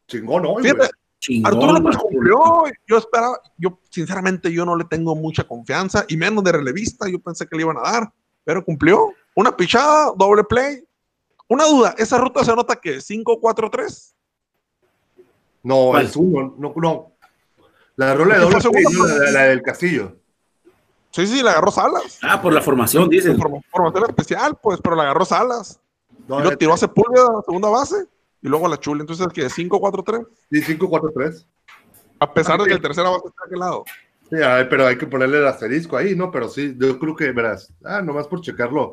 [0.07, 0.65] chingón güey.
[0.65, 0.91] Fíjate,
[1.21, 2.39] Chingón, Arturo López cumplió.
[2.87, 7.09] Yo esperaba, yo sinceramente yo no le tengo mucha confianza y menos de relevista.
[7.09, 8.13] Yo pensé que le iban a dar,
[8.45, 9.13] pero cumplió.
[9.35, 10.85] Una pichada, doble play.
[11.49, 14.15] Una duda, esa ruta se nota que 5-4-3.
[15.63, 16.07] No, ¿Cuál?
[16.07, 17.13] es uno, no, no.
[17.97, 20.17] La rola de ¿Qué doble no, la, la del Castillo.
[21.11, 22.19] Sí, sí, la agarró Salas.
[22.23, 23.37] Ah, por la formación, dicen.
[23.39, 25.81] Form- Formación especial, pues, pero la agarró Salas.
[26.29, 28.07] No, y lo la- tiró a Sepúlveda a la segunda base
[28.43, 29.01] y luego a la Chula.
[29.01, 30.27] Entonces, que 5-4-3.
[30.51, 31.47] Sí, 5-4-3.
[32.21, 32.69] A pesar de Ok.
[32.69, 33.85] que el tercera base está de aquel lado.
[34.31, 36.31] Sí, ay, pero hay que ponerle el asterisco ahí, ¿no?
[36.31, 38.93] Pero sí, yo creo que, verás, ah, nomás por checarlo,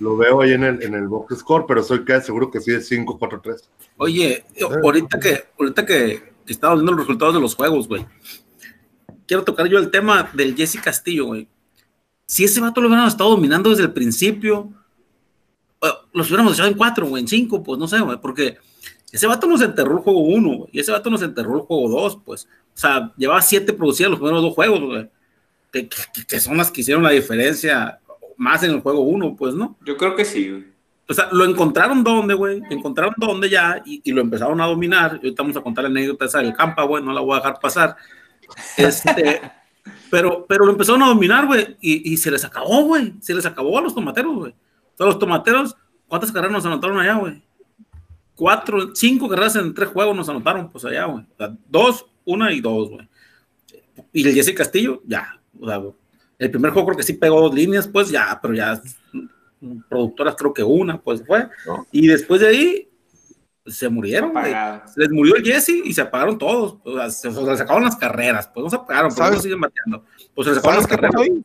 [0.00, 2.72] lo veo ahí en el, en el box score, pero soy casi seguro que sí
[2.72, 3.60] es 5-4-3.
[3.98, 4.44] Oye,
[4.82, 8.04] ahorita que, ahorita que, estaba viendo los resultados de los juegos, güey.
[9.26, 11.46] Quiero tocar yo el tema del Jesse Castillo, güey.
[12.26, 14.72] Si ese vato lo hubieran estado dominando desde el principio,
[15.82, 18.56] eh, los hubiéramos echado en cuatro, güey, en cinco, pues no sé, güey, porque
[19.12, 22.18] ese vato nos enterró el juego uno, y ese vato nos enterró el juego dos,
[22.24, 22.48] pues.
[22.74, 25.10] O sea, llevaba siete producidas los primeros dos juegos, güey.
[25.70, 25.88] Que-
[26.26, 28.00] que son las que hicieron la diferencia
[28.40, 29.76] más en el juego uno, pues, ¿no?
[29.84, 30.64] Yo creo que sí, güey.
[31.06, 32.62] O sea, lo encontraron donde, güey.
[32.70, 35.20] Encontraron donde ya y, y lo empezaron a dominar.
[35.22, 37.04] Y ahorita vamos a contar la anécdota esa del campa, güey.
[37.04, 37.96] No la voy a dejar pasar.
[38.78, 39.42] Este,
[40.10, 41.76] pero, pero lo empezaron a dominar, güey.
[41.82, 43.12] Y, y se les acabó, güey.
[43.20, 44.54] Se les acabó a los tomateros, güey.
[44.96, 45.76] Todos los tomateros,
[46.08, 47.42] ¿cuántas carreras nos anotaron allá, güey?
[48.34, 51.24] Cuatro, cinco carreras en tres juegos nos anotaron, pues allá, güey.
[51.24, 53.06] O sea, dos, una y dos, güey.
[54.14, 55.38] Y el Jesse Castillo, ya.
[55.60, 55.82] O sea,
[56.40, 58.80] el primer juego creo que sí pegó dos líneas, pues ya, pero ya
[59.90, 61.46] productoras creo que una, pues fue.
[61.66, 61.86] ¿No?
[61.92, 62.88] Y después de ahí
[63.66, 64.32] se murieron.
[64.86, 66.78] Se les murió el Jesse y se apagaron todos.
[66.82, 68.48] O sea, se, se les acabaron las carreras.
[68.48, 69.36] Pues no se apagaron, pero ¿Sabes?
[69.36, 70.04] no siguen bateando.
[70.34, 71.44] Pues se les acabaron ¿Sabes las pasó carreras.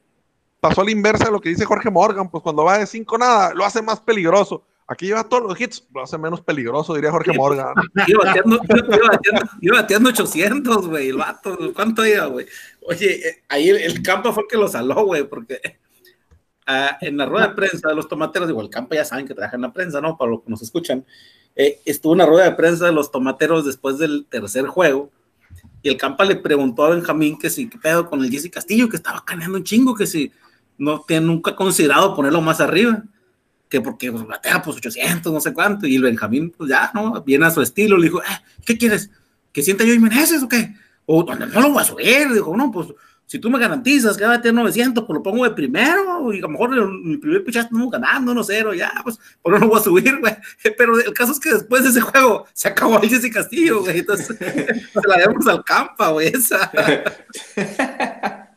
[0.62, 3.18] Pasó a la inversa de lo que dice Jorge Morgan, pues cuando va de 5
[3.18, 4.64] nada, lo hace más peligroso.
[4.88, 7.74] Aquí lleva todos los hits, lo hace menos peligroso, diría Jorge Sí, Morgan.
[8.08, 11.58] Iba bateando, iba, iba bateando, iba bateando 800, güey, el vato.
[11.74, 12.46] ¿Cuánto iba, güey?
[12.82, 15.60] Oye, eh, ahí el, el campo fue el que lo saló, güey, porque
[16.68, 19.34] ah, en la rueda de prensa de los tomateros, digo, el campo ya saben que
[19.34, 20.18] trabaja en la prensa, ¿no?
[20.18, 21.04] Para los que nos escuchan.
[21.56, 25.10] eh, estuvo una rueda de prensa de los tomateros después del tercer juego.
[25.82, 28.88] Y el campa le preguntó a Benjamín que si, qué pedo con el Jesse Castillo,
[28.88, 30.32] que estaba caneando un chingo, que si
[30.78, 33.04] no tiene nunca considerado ponerlo más arriba
[33.70, 37.22] que porque pues, batea pues 800, no sé cuánto, y el Benjamín, pues ya, ¿no?
[37.24, 39.10] Viene a su estilo, le dijo, eh, ¿qué quieres?
[39.52, 40.76] ¿Que sienta yo y Meneses o qué?
[41.06, 42.88] O no, no lo voy a subir, dijo, no, pues
[43.28, 46.38] si tú me garantizas que va a batear 900, pues lo pongo de primero, y
[46.38, 49.80] a lo mejor el primer pichazo estamos ganando 1-0, ya, pues, pues no lo voy
[49.80, 50.36] a subir, güey.
[50.78, 54.00] Pero el caso es que después de ese juego se acabó el Jesse Castillo, güey,
[54.00, 56.72] entonces se la demos al campa, güey, esa.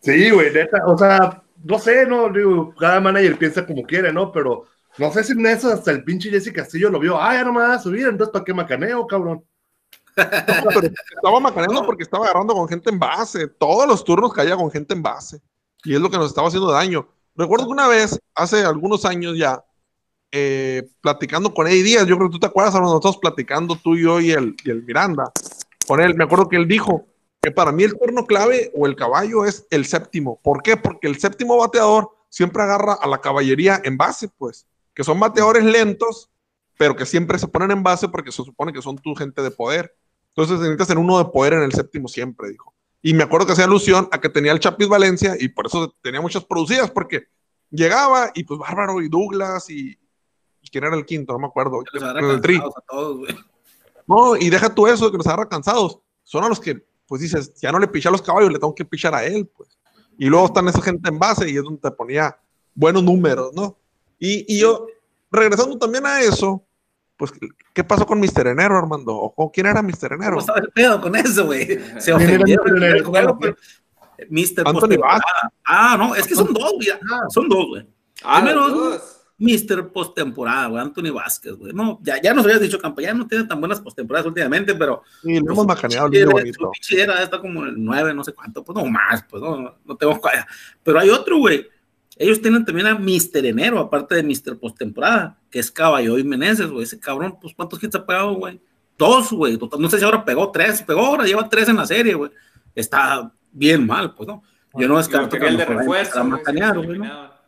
[0.00, 4.30] Sí, güey, neta, o sea, no sé, no, digo, cada manager piensa como quiere, ¿no?
[4.30, 4.66] Pero
[4.98, 7.52] no sé si en eso hasta el pinche Jesse Castillo lo vio, ah, ya no
[7.52, 9.44] me vas a subir, entonces ¿para qué macaneo, cabrón?
[10.16, 13.48] No, estaba macaneando porque estaba agarrando con gente en base.
[13.48, 15.40] Todos los turnos caía con gente en base.
[15.82, 17.08] Y es lo que nos estaba haciendo daño.
[17.34, 19.64] Recuerdo que una vez, hace algunos años ya,
[20.30, 24.04] eh, platicando con Eddie Díaz, yo creo que tú te acuerdas, nosotros platicando tú y
[24.04, 25.32] yo y el, y el Miranda,
[25.88, 27.06] con él, me acuerdo que él dijo
[27.44, 30.40] que para mí el turno clave o el caballo es el séptimo.
[30.42, 30.78] ¿Por qué?
[30.78, 35.62] Porque el séptimo bateador siempre agarra a la caballería en base, pues, que son bateadores
[35.62, 36.30] lentos,
[36.78, 39.50] pero que siempre se ponen en base porque se supone que son tu gente de
[39.50, 39.94] poder.
[40.28, 42.72] Entonces necesitas tener uno de poder en el séptimo siempre, dijo.
[43.02, 45.94] Y me acuerdo que hacía alusión a que tenía el Chapis Valencia y por eso
[46.00, 47.24] tenía muchas producidas, porque
[47.70, 49.98] llegaba y pues Bárbaro y Douglas y,
[50.62, 51.82] y quién era el quinto, no me acuerdo.
[51.92, 52.56] El tri.
[52.56, 53.28] a todos.
[54.06, 56.00] No, y deja tú eso que nos agarra cansados.
[56.22, 58.74] Son a los que, pues dices, ya no le piché a los caballos, le tengo
[58.74, 59.78] que pichar a él, pues.
[60.18, 62.36] Y luego están esa gente en base y es donde te ponía
[62.74, 63.76] buenos números, ¿no?
[64.18, 64.86] Y, y yo,
[65.30, 66.64] regresando también a eso,
[67.16, 67.32] pues,
[67.72, 68.46] ¿qué pasó con Mr.
[68.48, 69.14] Enero, Armando?
[69.14, 70.12] ¿O con quién era Mr.
[70.12, 70.30] Enero?
[70.32, 71.66] ¿Cómo estaba el pedo con eso, güey?
[72.00, 72.66] Se ¿Quién era ofendieron.
[72.66, 72.76] Mr.
[72.76, 72.96] Enero?
[72.96, 73.56] el juego, pero-
[74.30, 74.62] Mr.
[74.66, 74.96] Anthony.
[75.66, 76.88] Ah, no, es que son dos, güey.
[77.30, 77.86] Son dos, güey.
[78.22, 79.13] Ah, Primero, dos.
[79.38, 79.90] Mr.
[79.92, 81.72] Postemporada, güey, Anthony Vázquez, güey.
[81.72, 85.02] No, ya, ya nos habías dicho, Campa, ya no tiene tan buenas postemporadas últimamente, pero
[85.22, 86.64] Sí, lo hemos macaneado, bonito.
[86.66, 89.42] su pinche era está como en el 9, no sé cuánto, pues no más, pues
[89.42, 90.44] no, no tengo cuál.
[90.82, 91.66] Pero hay otro, güey.
[92.16, 93.44] Ellos tienen también a Mr.
[93.44, 94.56] Enero, aparte de Mr.
[94.60, 96.84] Postemporada, que es Caballo y Meneses, güey.
[96.84, 98.60] Ese cabrón, pues ¿cuántos hits ha pegado, güey?
[98.96, 99.56] Dos, güey.
[99.58, 102.30] Total, No sé si ahora pegó tres, pegó ahora, lleva tres en la serie, güey.
[102.72, 104.44] Está bien mal, pues no.
[104.74, 106.18] Yo no descarto Quería el de refuerzo.
[106.20, 106.92] güey, macanear, se güey, ¿no?
[106.92, 107.44] eliminaba.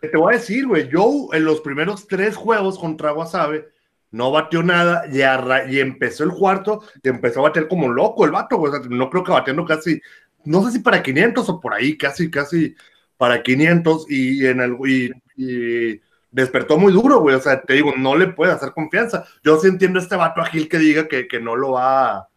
[0.00, 3.68] Te voy a decir, güey, Joe en los primeros tres juegos contra Guasave
[4.12, 8.24] no batió nada y, arra- y empezó el cuarto y empezó a bater como loco
[8.24, 8.72] el vato, güey.
[8.72, 10.00] O sea, no creo que batiendo casi,
[10.44, 12.74] no sé si para 500 o por ahí, casi, casi
[13.16, 17.34] para 500 y, en el, y, y despertó muy duro, güey.
[17.34, 19.24] O sea, te digo, no le puede hacer confianza.
[19.42, 22.28] Yo sí entiendo a este vato Agil que diga que, que no lo va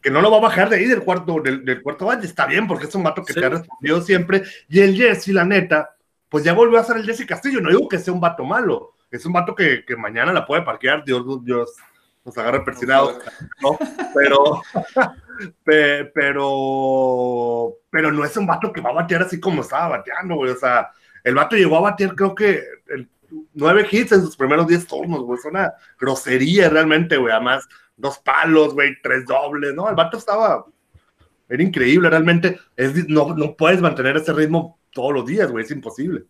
[0.00, 2.24] que no lo va a bajar de ahí del cuarto, del, del cuarto valle.
[2.24, 3.40] Está bien, porque es un vato que Sí.
[3.40, 4.42] te ha respondido siempre.
[4.68, 5.96] Y el Jesse, la neta,
[6.28, 7.60] pues ya volvió a ser el Jesse Castillo.
[7.60, 10.62] No digo que sea un vato malo, es un vato que, que mañana la puede
[10.62, 11.04] parquear.
[11.04, 11.72] Dios, Dios
[12.24, 13.18] nos agarre persinados,
[13.62, 13.78] ¿no?
[14.14, 14.62] Pero,
[15.64, 20.34] pe- pero, pero no es un vato que va a batear así como estaba bateando,
[20.36, 20.50] güey.
[20.50, 20.90] O sea,
[21.24, 23.08] el vato llegó a batear, creo que el-
[23.54, 25.38] nueve hits en sus primeros diez turnos, güey.
[25.38, 27.32] Es una grosería realmente, güey.
[27.32, 29.88] Además, dos palos, güey, tres dobles, ¿no?
[29.88, 30.64] El vato estaba.
[31.48, 32.58] Era increíble, realmente.
[32.76, 35.64] Es, no, no puedes mantener ese ritmo todos los días, güey.
[35.64, 36.24] Es imposible.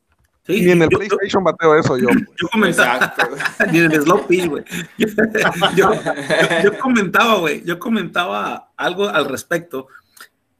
[0.47, 2.09] Sí, Ni en el yo- PlayStation bateo eso yo.
[2.41, 3.15] yo comentaba,
[3.73, 4.63] ni en el slow pitch, güey.
[4.99, 5.07] Yo,
[5.75, 5.93] yo-
[6.65, 9.89] yo- comentaba, güey, yo comentaba algo al respecto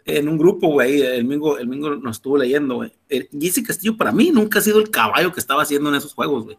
[0.07, 2.93] en un grupo, güey, el Mingo, el Mingo nos estuvo leyendo, güey.
[3.39, 6.45] Jesse Castillo para mí nunca ha sido el caballo que estaba haciendo en esos juegos,
[6.45, 6.57] güey.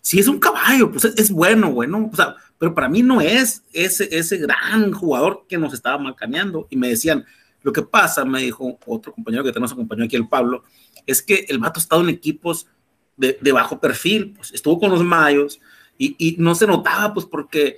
[0.00, 2.10] Si es un caballo, pues es, es bueno, güey, ¿no?
[2.12, 6.66] O sea, pero para mí no es ese, ese gran jugador que nos estaba macaneando.
[6.70, 7.24] Y me decían,
[7.62, 10.64] lo que pasa, me dijo otro compañero que nos acompañó aquí, el Pablo,
[11.06, 12.66] es que el vato ha estado en equipos
[13.16, 15.60] de, de bajo perfil, pues estuvo con los Mayos
[15.98, 17.76] y, y no se notaba, pues porque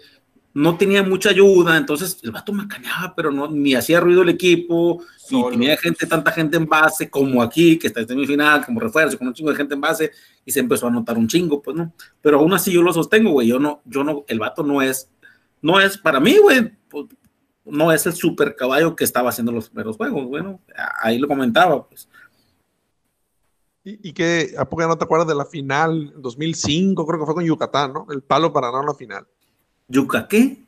[0.54, 5.02] no tenía mucha ayuda, entonces el vato macaneaba, pero no, ni hacía ruido el equipo,
[5.26, 5.50] y Solo.
[5.50, 9.26] tenía gente, tanta gente en base, como aquí, que está en semifinal, como refuerzo, con
[9.26, 10.12] un chingo de gente en base,
[10.44, 11.92] y se empezó a notar un chingo, pues no.
[12.22, 15.10] Pero aún así yo lo sostengo, güey, yo no, yo no, el vato no es,
[15.60, 17.06] no es, para mí, güey, pues,
[17.64, 20.60] no es el super caballo que estaba haciendo los primeros juegos, bueno,
[21.00, 22.08] ahí lo comentaba, pues.
[23.84, 27.06] ¿Y, y que a poco ya no te acuerdas de la final en 2005?
[27.06, 28.06] Creo que fue con Yucatán, ¿no?
[28.10, 29.26] El palo para ganar la final.
[29.88, 30.64] ¿Yuca qué?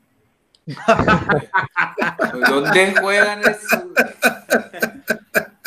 [2.49, 3.91] ¿Dónde juegan eso?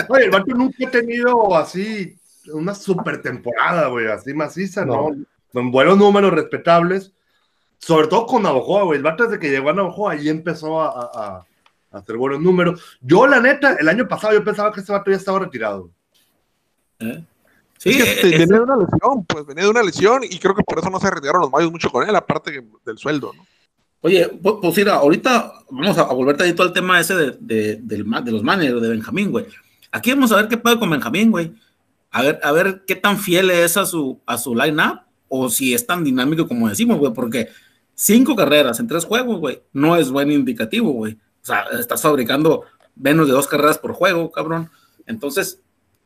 [0.09, 2.17] Oye, el vato nunca ha tenido así
[2.53, 5.11] una super temporada, güey, así maciza, ¿no?
[5.53, 7.13] Con buenos números respetables.
[7.81, 8.99] Sobre todo con Navajoa, güey.
[8.99, 11.47] El vato desde que llegó a Navajoa, ahí empezó a, a- a-
[11.93, 12.81] a hacer buenos números.
[13.01, 15.91] Yo, la neta, el año pasado yo pensaba que ese vato ya estaba retirado.
[17.01, 17.25] ¿Eh?
[17.79, 20.23] Sí, Es que eh, te- eh, venía de una lesión, pues venía de una lesión
[20.23, 22.65] y creo que por eso no se retiraron los mayos mucho con él, aparte que-
[22.85, 23.45] del sueldo, ¿no?
[24.03, 27.77] Oye, pues, pues mira, ahorita vamos a, a volver tantito al tema ese de, de,
[27.83, 29.47] del ma- de los managers de Benjamín, güey.
[29.91, 31.53] Aquí vamos a ver qué puede con Benjamín, güey.
[32.11, 35.75] A ver, a ver qué tan fiel es a su, a su line-up o si
[35.75, 37.49] es tan dinámico como decimos, güey, porque
[38.03, 41.15] cinco carreras en tres juegos, güey, no es buen indicativo, güey.
[41.15, 42.65] O sea, estás fabricando
[42.97, 44.71] menos de dos carreras por juego, cabrón.
[45.07, 45.61] Entonces,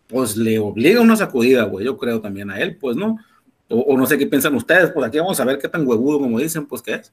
[0.09, 3.19] pues le obliga una sacudida, güey, yo creo también a él, pues, ¿no?
[3.69, 6.19] O, o no sé qué piensan ustedes, pues aquí vamos a ver qué tan huevudo,
[6.19, 7.13] como dicen, pues, qué es.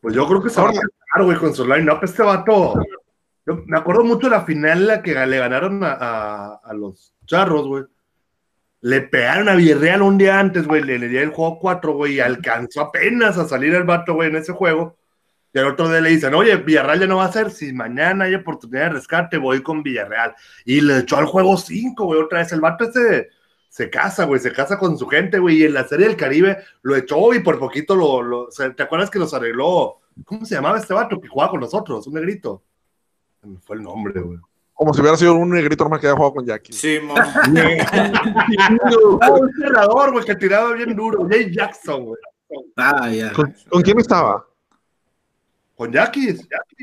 [0.00, 1.98] Pues yo creo que se va a quedar, güey, con su line-up.
[2.02, 2.74] Este vato.
[3.46, 6.74] Yo me acuerdo mucho de la final en la que le ganaron a, a- a
[6.74, 7.84] los charros, güey.
[8.82, 10.82] Le pegaron a Villarreal un día antes, güey.
[10.82, 12.14] Le, le dieron el juego 4, güey.
[12.14, 14.96] Y alcanzó apenas a salir el vato, güey, en ese juego.
[15.52, 17.50] Y al otro día le dicen, oye, Villarreal ya no va a ser.
[17.50, 20.34] Si mañana hay oportunidad de rescate, voy con Villarreal.
[20.64, 22.20] Y le echó al juego 5, güey.
[22.20, 23.28] Otra vez el vato ese
[23.70, 26.58] se casa, güey, se casa con su gente, güey, y en la serie del Caribe
[26.82, 30.00] lo echó y por poquito lo, lo ¿te acuerdas que los arregló?
[30.24, 32.04] ¿Cómo se llamaba este vato que jugaba con nosotros?
[32.08, 32.64] Un negrito.
[33.62, 34.38] Fue el nombre, güey.
[34.80, 36.72] Como si hubiera sido un negrito nomás que había jugado con Jackie.
[36.72, 37.12] Sí, mo.
[39.20, 41.28] Ah, un cerrador, güey, que tiraba bien duro.
[41.28, 42.18] Jay Jackson, güey.
[42.78, 43.30] Ah, ya.
[43.34, 44.42] ¿Con, con quién estaba?
[45.76, 46.32] Con Jackie.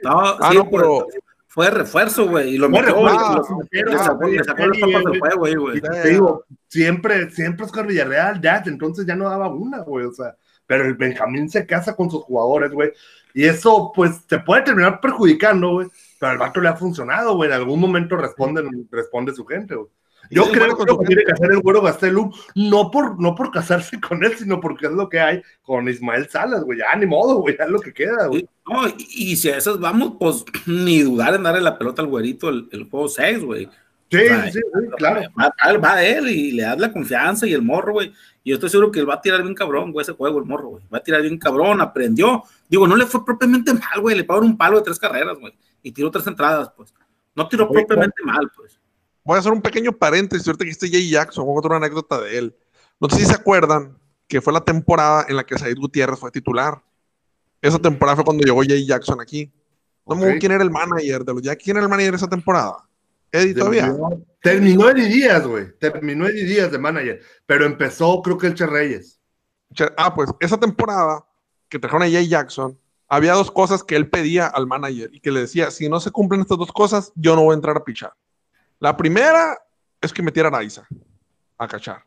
[0.04, 1.08] No, Ah, sí, no, pero-
[1.48, 2.54] fue refuerzo, güey.
[2.54, 5.62] Y lo metió, refuerzo, y lo- ah, le sacó, le sacó las tapas del juego,
[5.64, 5.82] güey.
[5.82, 10.36] Te digo, siempre, siempre Oscar Villarreal, ya, entonces ya no daba una, güey, o sea,
[10.68, 12.92] pero el Benjamín se casa con sus jugadores, güey,
[13.34, 15.88] y eso, pues, te puede terminar perjudicando, güey,
[16.20, 19.88] pero al vato le ha funcionado, güey, en algún momento responde, responde su gente, güey.
[20.30, 23.34] Yo Sí, creo que lo que tiene que hacer el güero Gastelum, no por, no
[23.34, 26.94] por casarse con él, sino porque es lo que hay con Ismael Salas, güey, ya
[26.98, 28.46] ni modo, güey, ya es lo que queda, güey.
[28.70, 32.10] No, y, y si a esas vamos, pues ni dudar en darle la pelota al
[32.10, 33.70] güerito el, el juego 6, güey.
[34.10, 34.54] Sí, Right.
[34.54, 35.22] sí, sí, claro.
[35.40, 38.14] Va, va- va a él y le das la confianza y el morro, güey.
[38.44, 40.46] Y yo estoy seguro que él va a tirar bien cabrón, güey, ese juego, el
[40.46, 40.84] morro, güey.
[40.94, 42.44] Va a tirar bien cabrón, aprendió.
[42.70, 44.16] Digo, no le fue propiamente mal, güey.
[44.16, 45.54] Le pagaron un palo de tres carreras, güey.
[45.82, 46.94] Y tiró tres entradas, pues.
[47.36, 48.80] No tiró Oye, propiamente mal, pues.
[49.24, 50.48] Voy a hacer un pequeño paréntesis.
[50.48, 52.56] Ahorita que este Jay Jackson, voy a contar una anécdota de él.
[53.00, 56.32] No sé si se acuerdan que fue la temporada en la que Said Gutiérrez fue
[56.32, 56.82] titular.
[57.62, 59.52] Esa temporada fue cuando llegó Jay Jackson aquí.
[60.06, 61.64] No me acuerdo quién era el manager de los Jacks.
[61.64, 62.88] ¿Quién era el manager de esa temporada?
[63.32, 63.94] Eddie todavía.
[64.42, 65.78] Terminó Eddie Díaz, güey.
[65.78, 67.22] Terminó Eddie Díaz de manager.
[67.46, 69.20] Pero empezó, creo que el Che Reyes.
[69.98, 71.26] Ah, pues esa temporada
[71.68, 75.32] que trajeron a Jay Jackson, había dos cosas que él pedía al manager y que
[75.32, 77.84] le decía, si no se cumplen estas dos cosas, yo no voy a entrar a
[77.84, 78.14] pichar.
[78.80, 79.58] La primera
[80.02, 80.88] es que metiera a Araiza
[81.58, 82.04] a cachar.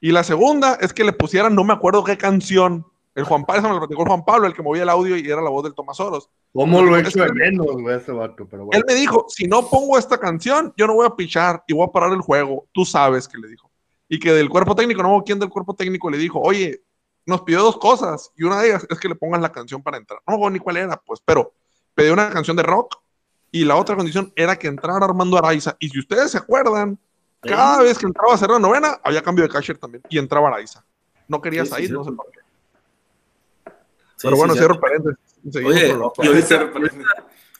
[0.00, 3.62] Y la segunda es que le pusieran, no me acuerdo qué canción, el Juan Pablo,
[3.62, 5.64] me lo platicó el Juan Pablo, el que movía el audio y era la voz
[5.64, 6.28] del Tomás Oros.
[6.52, 8.46] ¿Cómo lo he hecho que- de menos, güey, ese vato?
[8.48, 8.76] Pero bueno.
[8.78, 11.86] Él me dijo, si no pongo esta canción, yo no voy a pichar y voy
[11.88, 12.66] a parar el juego.
[12.72, 13.70] Tú sabes que le dijo.
[14.08, 16.82] Y que del cuerpo técnico, no quién del cuerpo técnico le dijo, oye,
[17.26, 19.96] nos pidió dos cosas y una de ellas es que le pongas la canción para
[19.96, 20.20] entrar.
[20.26, 21.52] No, ni cuál era, pues, pero
[21.94, 22.96] pidió una canción de rock
[23.50, 25.76] y la otra condición era que entrara Armando Araiza.
[25.78, 26.98] Y si ustedes se acuerdan,
[27.40, 30.48] cada vez que entraba a hacer la novena, había cambio de catcher también y entraba
[30.48, 30.84] Araiza.
[31.28, 31.92] No quería Sí, sí, salir, sí.
[31.94, 32.40] no sé por qué.
[34.16, 34.58] Sí, Pero sí, bueno, sí.
[34.58, 35.18] cierro paréntesis.
[35.64, 35.96] Oye,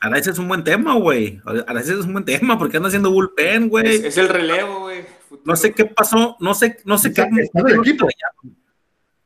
[0.01, 1.41] Araiza es un buen tema, güey.
[1.67, 4.05] Araiza es un buen tema porque anda haciendo bullpen, Es, güey.
[4.05, 5.05] es el relevo, güey.
[5.43, 7.21] No sé qué pasó, no sé, no sé qué.
[7.21, 8.07] está en el equipo.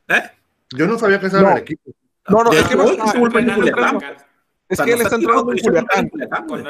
[0.09, 0.21] ¿Eh?
[0.75, 1.91] Yo no sabía que ese era el equipo.
[2.27, 3.55] No, no, es que no está- el Culiacán.
[3.55, 4.15] Culiacán.
[4.67, 6.09] es que él está entrenando en Culiacán.
[6.47, 6.63] Con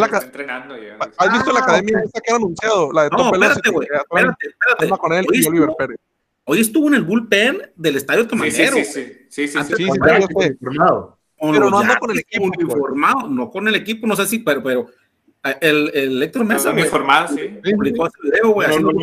[0.00, 0.96] la ca- está entrenando ya.
[1.18, 2.92] ¿Has visto la Ah, academia esa que han anunciado?
[2.92, 5.96] La de No, Top espérate, Espérate, con él Hoy y estuvo- Oliver Pérez.
[6.46, 8.76] Hoy estuvo en el bullpen del estadio Sí, sí, Tomanero.
[8.76, 9.46] sí, sí.
[9.48, 9.58] Sí,
[11.40, 14.62] Pero no anda con el equipo, uniformado, no con el equipo, no sé si, pero,
[14.62, 14.86] pero
[15.60, 17.60] el, el Héctor Mesa, informado, sí.
[17.74, 19.00] publicó ese video, güey, No, no, no.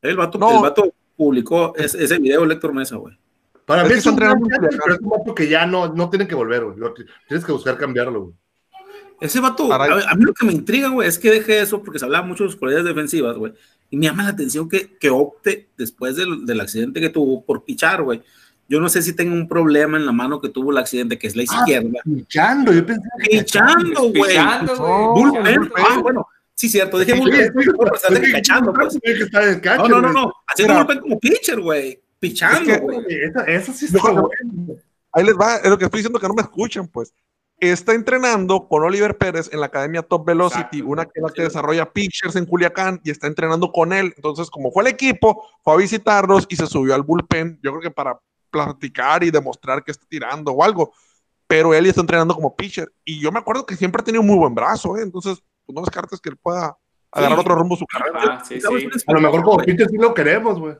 [0.00, 3.18] El vato, el vato publicó ese, ese video, el Héctor Mesa, güey.
[3.66, 6.26] Para Es mí es un gran pero es un vato que ya no, no tiene
[6.26, 6.76] que volver, güey.
[7.28, 8.34] Tienes que buscar cambiarlo, güey.
[9.20, 11.98] Ese vato, a, a mí lo que me intriga, güey, es que deje eso porque
[11.98, 13.52] se hablaba mucho de sus cualidades defensivas, güey.
[13.90, 17.64] Y me llama la atención que, que opte después del, del accidente que tuvo por
[17.64, 18.22] pichar, güey.
[18.68, 21.26] Yo no sé si tenga un problema en la mano que tuvo el accidente, que
[21.26, 21.98] es la Ah, izquierda.
[22.04, 24.12] Pichando, yo pensé que Pichando, güey.
[24.22, 25.30] Pichando, güey.
[25.32, 25.70] Bullpen.
[25.76, 26.26] Ah, bueno,
[26.58, 26.98] sí, cierto.
[26.98, 28.98] Dije Sí, sí, cachando, pues.
[29.78, 30.12] No, no, no, güey.
[30.14, 30.32] no.
[30.46, 30.84] Haciendo Mira.
[30.84, 32.02] bullpen como pitcher, güey.
[32.18, 33.06] Pichando, Es que- güey.
[33.46, 34.28] Esa sí está buena.
[35.12, 37.12] Ahí les va, es lo que estoy diciendo que no me escuchan, pues.
[37.60, 40.86] Está entrenando con Oliver Pérez en la academia Top Velocity, Exacto.
[40.86, 44.12] una que, la que desarrolla pitchers en Culiacán y está entrenando con él.
[44.16, 47.58] Entonces, como fue el equipo, fue a visitarlos y se subió al bullpen.
[47.62, 48.18] Yo creo que para
[48.50, 50.92] platicar y demostrar que está tirando o algo.
[51.48, 52.92] Pero él ya está entrenando como pitcher.
[53.04, 55.02] Y yo me acuerdo que siempre ha tenido un muy buen brazo, ¿eh?
[55.02, 56.76] Entonces, pues no descartes que él pueda
[57.12, 57.40] agarrar Sí.
[57.42, 58.20] otro rumbo su carrera.
[58.22, 58.86] Ah, sí, ¿Sabes sí.
[58.86, 60.74] una A lo mejor como pitcher sí lo queremos, güey.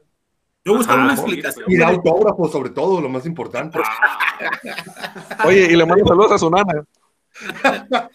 [0.65, 1.65] Yo buscaba una explicación.
[1.69, 1.97] Y da güey.
[1.97, 3.79] autógrafos, sobre todo, lo más importante.
[5.45, 6.85] Oye, y le mando saludos a su nana.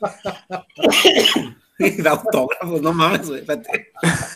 [1.79, 3.43] Y da autógrafos, no mames, güey.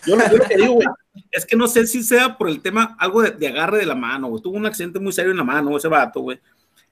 [0.07, 0.87] Yo lo, yo lo que digo, güey,
[1.31, 3.93] es que no sé si sea por el tema, algo de, de agarre de la
[3.93, 4.41] mano, güey.
[4.41, 6.39] Tuvo un accidente muy serio en la mano, ese vato, güey.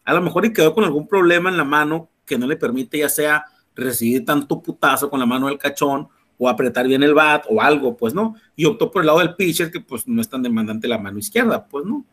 [0.03, 2.99] A lo mejor y quedó con algún problema en la mano que no le permite
[2.99, 3.43] ya sea
[3.75, 6.07] recibir tanto putazo con la mano del cachón
[6.37, 8.35] o apretar bien el bat o algo, pues no.
[8.55, 11.17] Y optó por el lado del pitcher que pues no es tan demandante la mano
[11.17, 12.05] izquierda, pues no.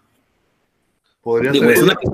[1.21, 1.75] Podría Digo, ser.
[1.75, 2.09] es, una, que-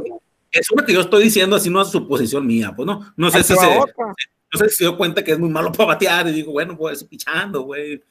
[0.52, 3.12] es una que yo estoy diciendo así, no es suposición mía, pues no.
[3.16, 5.88] No sé si se, no sé si se dio cuenta que es muy malo para
[5.88, 8.02] batear y digo, bueno, pues pichando, güey.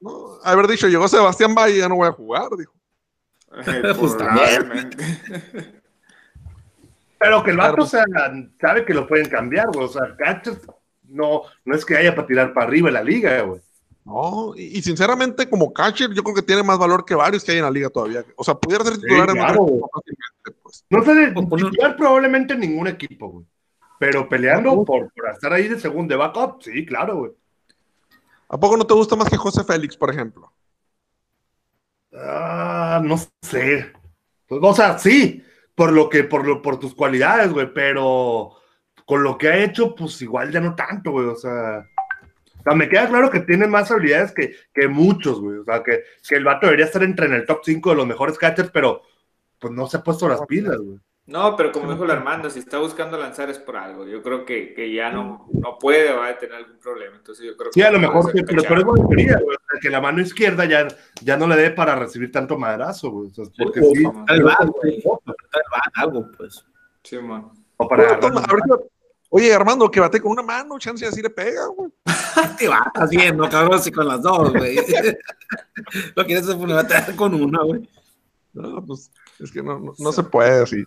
[0.00, 2.72] No, haber dicho, llegó Sebastián Valle, ya no voy a jugar, dijo.
[3.66, 4.70] Eh, Pues también.
[7.18, 7.84] Pero que el vato Claro.
[7.84, 8.04] o sea,
[8.60, 9.86] sabe que lo pueden cambiar, güey.
[9.86, 10.60] O sea, catchers
[11.08, 13.60] no, no es que haya para tirar para arriba en la liga, güey.
[14.04, 17.52] No, y, y sinceramente, como catcher, yo creo que tiene más valor que varios que
[17.52, 18.24] hay en la liga todavía.
[18.36, 19.62] O sea, pudiera ser titular en claro.
[19.62, 20.84] otro equipo fácilmente, pues.
[20.88, 23.46] No sé, de Pues, pues, titular probablemente en ningún equipo, güey.
[23.98, 27.32] Pero peleando por, por estar ahí de segundo, de backup, sí, claro, güey.
[28.48, 30.50] ¿A poco no te gusta más que José Félix, por ejemplo?
[32.14, 33.92] Ah, no sé.
[34.46, 35.42] Pues, o sea, sí,
[35.74, 38.56] por lo que, por lo, por tus cualidades, güey, pero
[39.08, 41.24] con lo que ha hecho, pues igual ya no tanto, güey.
[41.28, 41.78] O sea,
[42.58, 45.56] o sea, me queda claro que tiene más habilidades que, que muchos, güey.
[45.60, 48.06] O sea, que, que el vato debería estar entre en el top 5 de los
[48.06, 49.00] mejores catchers, pero
[49.58, 50.98] pues no se ha puesto las pilas, güey.
[51.24, 54.06] No, pero como dijo el Armando, si está buscando lanzar es por algo.
[54.06, 57.16] Yo creo que, que ya no, no puede o va a tener algún problema.
[57.16, 59.56] Entonces yo creo Sí, a lo mejor, que, pero, pero es teoría, güey.
[59.80, 60.86] que la mano izquierda ya,
[61.22, 63.30] ya no le dé para recibir tanto madrazo, güey.
[63.30, 64.98] O sea, porque sí, bat, güey.
[64.98, 66.62] Apretar el bat, algo, pues.
[67.04, 67.50] Sí, man.
[67.78, 68.84] o para toma, ahorita-
[69.30, 71.90] Oye, Armando, que bate con una mano, chance así le pega, güey.
[72.58, 72.68] Te
[73.10, 73.80] bien, ¿no, cabrón?
[73.80, 74.76] Si con las dos, güey.
[76.16, 77.88] Lo quieres batear con una, güey.
[78.54, 80.84] No, pues es que no, no, no se puede así.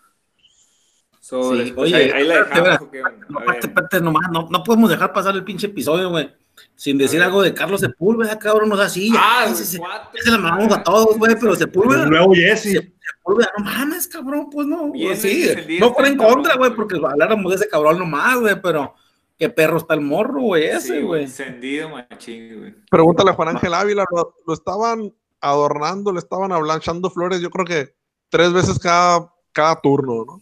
[1.20, 2.89] Sobre, Sí, pues, oye, ahí, ahí la dejamos.
[3.30, 6.34] No, nomás, no, no podemos dejar pasar el pinche episodio, güey.
[6.76, 9.14] Sin decir algo de Carlos Sepúlveda, cabrón, no es así.
[9.16, 10.10] Ah, ya, se, cuatro.
[10.16, 12.92] ya se la mamamos a todos, güey, pero Sepúlveda, el nuevo Jesse.
[13.18, 14.91] Sepúlveda, no mames, cabrón, pues no.
[14.91, 16.76] Pues, sí, defendido no por en contra, güey, güey.
[16.76, 18.93] porque habláramos de ese cabrón nomás, güey, pero
[19.38, 21.24] qué perro está el morro, güey, ese, Sí, güey.
[21.24, 22.76] Encendido, machín, güey.
[22.89, 27.66] Pregúntale a Juan Ángel Ávila, lo, lo estaban adornando, le estaban ablanchando flores, yo creo
[27.66, 27.93] que
[28.30, 30.41] tres veces cada, cada turno, ¿no?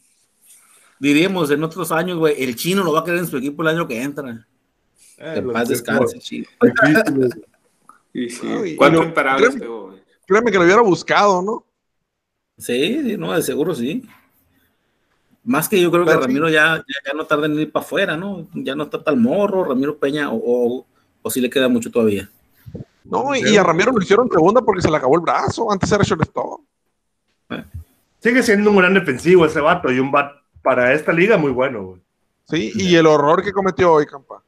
[1.00, 3.70] Diríamos en otros años, güey, el chino lo va a querer en su equipo el
[3.70, 4.46] año que entra.
[5.18, 6.48] Eh, paz descanse, chino.
[6.62, 7.32] difíciles.
[8.12, 10.02] Y sí, No, y- cuatro imparables güey.
[10.26, 11.64] Créeme que lo hubiera buscado, ¿no?
[12.60, 14.08] Sí, sí, no, de seguro sí.
[15.44, 16.28] Más que yo creo que Pero sí.
[16.28, 18.48] Ramiro ya, ya, ya no tarda en ir para afuera, ¿no?
[18.54, 20.86] Ya no está tal morro, Ramiro Peña, o, o,
[21.22, 22.30] o sí le queda mucho todavía.
[23.06, 25.92] No, y, y a Ramiro lo hicieron segunda porque se le acabó el brazo, antes
[25.92, 26.62] era shortstop.
[28.20, 31.84] Sigue siendo un gran defensivo ese vato y un bat para esta liga muy bueno,
[31.84, 32.02] güey.
[32.44, 34.44] Sí, y el horror que cometió hoy, Campa.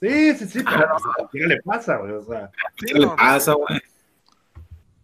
[0.00, 0.96] Sí, sí, sí, pero
[1.30, 2.12] ¿qué le pasa, güey?
[2.12, 3.80] O sea, ¿Qué le pasa, güey?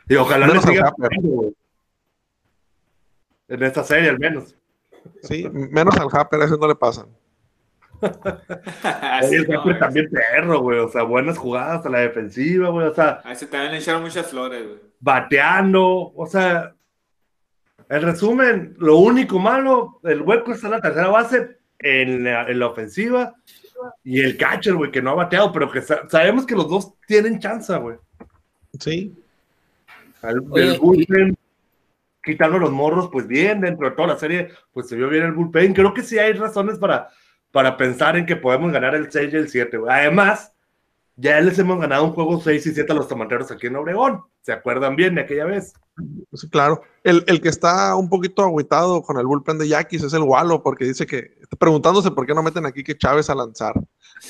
[0.08, 1.54] y ojalá no al siga güey.
[3.48, 4.54] En esta serie, al menos.
[5.22, 7.06] Sí, menos al Happer, a ese no le pasan.
[9.22, 9.78] El no, güey.
[9.78, 10.78] también perro, güey.
[10.78, 12.86] O sea, buenas jugadas a la defensiva, güey.
[12.86, 14.78] O sea, A ese también le echaron muchas flores, güey.
[15.00, 16.12] bateando.
[16.14, 16.74] O sea,
[17.88, 22.58] en resumen, lo único malo, el hueco está en la tercera base, en la, en
[22.58, 23.34] la ofensiva,
[24.04, 26.92] y el catcher, güey, que no ha bateado, pero que sa- sabemos que los dos
[27.06, 27.96] tienen chance, güey.
[28.78, 29.16] Sí.
[30.22, 31.37] El, Oye, el bullpen,
[32.28, 35.32] quitando los morros, pues bien, dentro de toda la serie, pues se vio bien el
[35.32, 35.72] bullpen.
[35.72, 37.08] Creo que sí hay razones para,
[37.50, 39.78] para pensar en que podemos ganar el 6 y el 7.
[39.78, 39.92] güey.
[39.92, 40.52] Además,
[41.16, 44.22] ya les hemos ganado un juego 6 y 7 a los tomateros aquí en Obregón.
[44.42, 45.72] ¿Se acuerdan bien de aquella vez?
[46.32, 46.82] Sí, claro.
[47.02, 50.62] El, el que está un poquito agüitado con el bullpen de Yaquis es el Walo,
[50.62, 53.74] porque dice que está preguntándose por qué no meten aquí que Chávez a lanzar.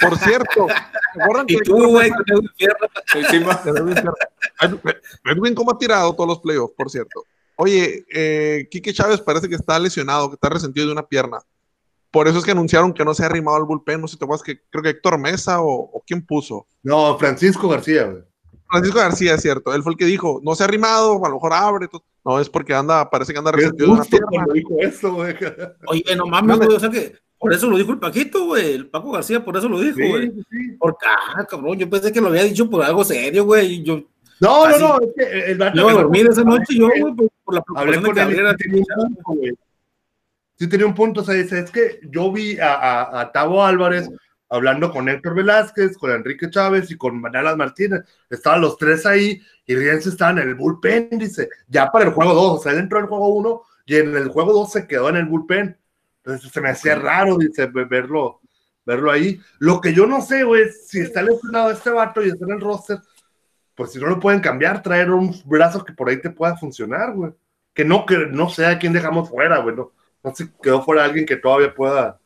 [0.00, 0.66] Por cierto,
[1.14, 2.10] ¿se acuerdan Y que tú, güey,
[5.24, 7.24] Edwin, ¿cómo ha tirado todos los playoffs, por cierto?
[7.60, 11.38] Oye, eh, Quique Chávez parece que está lesionado, que está resentido de una pierna.
[12.10, 14.00] Por eso es que anunciaron que no se ha arrimado al bullpen.
[14.00, 16.66] No sé si te acuerdas que creo que Héctor Mesa o, o quién puso.
[16.82, 18.22] No, Francisco García, güey.
[18.70, 19.74] Francisco García, es cierto.
[19.74, 21.88] Él fue el que dijo, no se ha arrimado, a lo mejor abre.
[21.88, 22.04] todo.
[22.24, 24.26] No, es porque anda, parece que anda resentido de una pierna.
[24.30, 25.34] cuando dijo eso, güey.
[25.86, 28.88] Oye, no mames, güey, o sea que por eso lo dijo el Paquito, güey, el
[28.90, 30.32] Paco García, por eso lo dijo, Sí, güey.
[30.50, 30.76] sí.
[30.78, 34.02] Porque, ah, cabrón, yo pensé que lo había dicho por algo serio, güey, y yo
[34.40, 37.28] No, Así- no, no, es que el vato yo dormir esa noche, yo, güey, por,
[37.44, 39.52] por la Hablé con él tenía un punto, güey.
[40.56, 43.64] Sí tenía un punto, o sea, dice, es que yo vi a, a, a Tavo
[43.64, 44.08] Álvarez
[44.48, 48.00] hablando con Héctor Velázquez, con Enrique Chávez y con Manalas Martínez.
[48.30, 52.34] Estaban los tres ahí y Rienzo estaba en el bullpen, dice, ya para el juego
[52.34, 55.16] 2, o sea, dentro del juego 1 y en el juego 2 se quedó en
[55.16, 55.76] el bullpen.
[56.24, 58.40] Entonces se me hacía raro, dice, ve- verlo,
[58.84, 59.40] verlo ahí.
[59.60, 62.60] Lo que yo no sé, güey, si está lesionado este vato y está en el
[62.60, 62.98] roster,
[63.78, 67.14] pues si no lo pueden cambiar, traer un brazo que por ahí te pueda funcionar,
[67.14, 67.32] güey.
[67.72, 69.76] Que no, que no sé a quién dejamos fuera, güey.
[69.76, 69.92] No,
[70.24, 72.18] no se quedó fuera alguien que todavía pueda,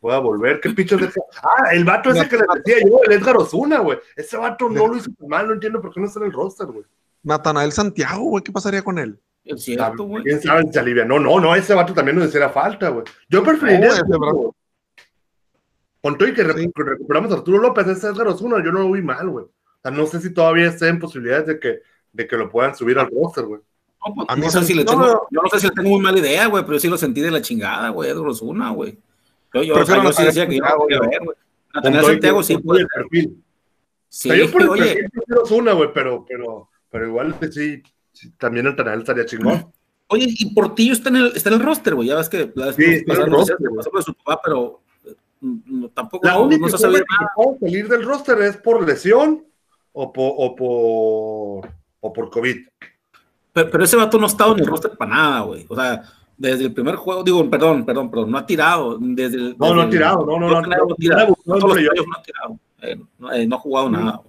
[0.00, 0.60] pueda volver.
[0.60, 1.20] ¿Qué pichos deja?
[1.44, 3.98] Ah, el vato ese que les decía yo, el Edgar Osuna, güey.
[4.16, 6.32] Ese vato no lo hizo tan mal, no entiendo por qué no está en el
[6.32, 6.84] roster, güey.
[7.22, 9.18] Natanael Santiago, güey, ¿qué pasaría con él?
[9.44, 10.24] Es cierto, güey.
[10.24, 11.04] ¿Quién sabe si alivia?
[11.04, 13.04] No, no, no, ese vato también nos hiciera falta, güey.
[13.28, 13.86] Yo preferiría.
[13.88, 14.56] No, ese brazo.
[16.02, 16.70] Con todo y que re- Sí.
[16.74, 19.46] que recuperamos a Arturo López, ese Edgar Osuna, yo no lo vi mal, güey.
[19.78, 21.80] O sea, no sé si todavía esté en posibilidades de que,
[22.12, 23.60] de que lo puedan subir al roster, güey.
[24.06, 25.20] No, pues, A mí no sé si le tengo, no.
[25.30, 27.20] yo no sé si le tengo muy mala idea, güey, pero yo sí lo sentí
[27.20, 28.98] de la chingada, güey, Edward Osuna, güey.
[29.54, 31.36] Yo, yo, o sea, Prefiero yo sí decía que yo no quería ver, güey.
[31.76, 33.42] Y Santiago que- sí puede el perfil.
[34.08, 35.08] Sí, o sea, yo por el oye,
[35.50, 39.70] una, güey, pero, pero, pero igual sí, sí, también el canal estaría chingón.
[40.08, 42.08] Oye, y Portillo está en el, está en el roster, güey.
[42.08, 44.82] Ya ves que la sí, está en el roster, de su papá, pero
[45.40, 47.30] no, tampoco la única no se sabe nada.
[47.60, 49.44] Que salir del roster es por lesión
[49.98, 52.56] o por, o por, o por COVID.
[53.52, 55.64] Pero, pero, ese vato no ha estado en el roster para nada, güey.
[55.68, 56.02] O sea,
[56.36, 58.98] desde el primer juego, digo, perdón, perdón, perdón, no ha tirado.
[59.00, 61.36] Desde el, no, desde no ha tirado, no, no, no, no, no, no, tirado.
[61.46, 62.58] no, no, ha tirado.
[62.82, 64.20] Eh, no, eh, no, ha jugado nada.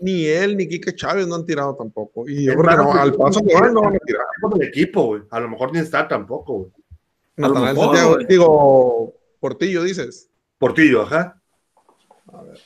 [0.00, 2.28] Ni él ni Quique Chávez no han tirado tampoco.
[2.28, 4.26] Y yo creo que no, al paso que van no van a tirar.
[4.56, 5.22] el equipo, güey.
[5.30, 6.70] A lo mejor ni está tampoco, güey.
[7.36, 10.28] Santiago, digo, Portillo, dices.
[10.58, 11.40] Portillo, ajá.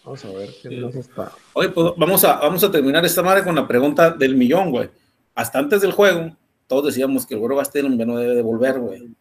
[0.08, 1.30] Vamos a ver quién nos está.
[1.52, 4.88] Oye, pues vamos a, vamos a terminar esta madre con la pregunta del millón, güey.
[5.34, 6.34] Hasta antes del juego,
[6.66, 9.14] todos decíamos que el güero Gastelum no debe de volver, güey.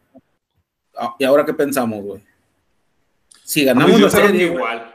[0.96, 2.24] Ah, ¿Y ahora qué pensamos, güey?
[3.44, 4.94] Si ganamos la serie igual.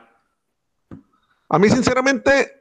[1.48, 2.52] A mí, sinceramente,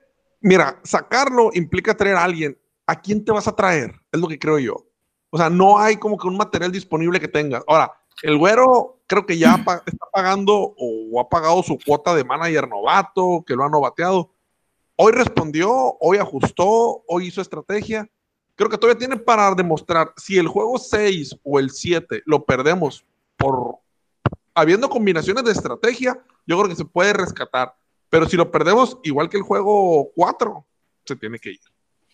[0.43, 2.59] mira, sacarlo implica traer a alguien.
[2.87, 3.95] ¿A quién te vas a traer?
[4.13, 4.87] Es lo que creo yo.
[5.31, 7.65] O sea, no hay como que un material disponible que tengas.
[7.67, 7.93] Ahora,
[8.23, 13.45] el güero creo que ya está pagando o ha pagado su cuota de manager novato,
[13.47, 14.31] que lo ha novateado.
[14.97, 18.09] Hoy respondió, hoy ajustó, hoy hizo estrategia.
[18.55, 23.05] Creo que todavía tiene para demostrar si el juego 6 o el 7 lo perdemos
[23.37, 23.79] por
[24.55, 27.75] habiendo combinaciones de estrategia, yo creo que se puede rescatar.
[28.09, 30.67] Pero si lo perdemos, igual que el juego 4,
[31.05, 31.61] se tiene que ir.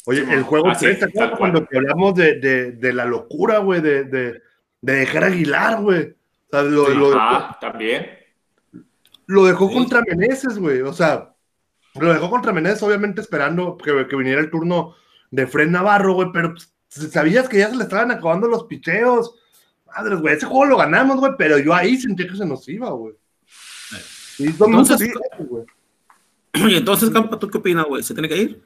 [0.06, 4.40] Oye, el juego 3, ah, cuando hablamos de, de, de la locura, güey, de, de,
[4.80, 6.02] dejar Aguilar, güey.
[6.10, 8.06] O sea, lo, lo, ah, también.
[9.26, 10.80] Lo dejó contra Meneses, güey.
[10.80, 11.34] O sea,
[11.94, 14.94] lo dejó contra Meneses, obviamente esperando que, que viniera el turno
[15.30, 19.34] de Fred Navarro, güey, pero pues, sabías que ya se le estaban acabando los picheos.
[19.86, 22.90] Madres, güey, ese juego lo ganamos, güey, pero yo ahí sentí que se nos iba,
[22.90, 23.14] güey.
[24.38, 25.64] Y entonces, güey.
[26.54, 28.04] Y entonces, Campa, ¿tú qué opinas, güey?
[28.04, 28.62] ¿Se tiene que ir?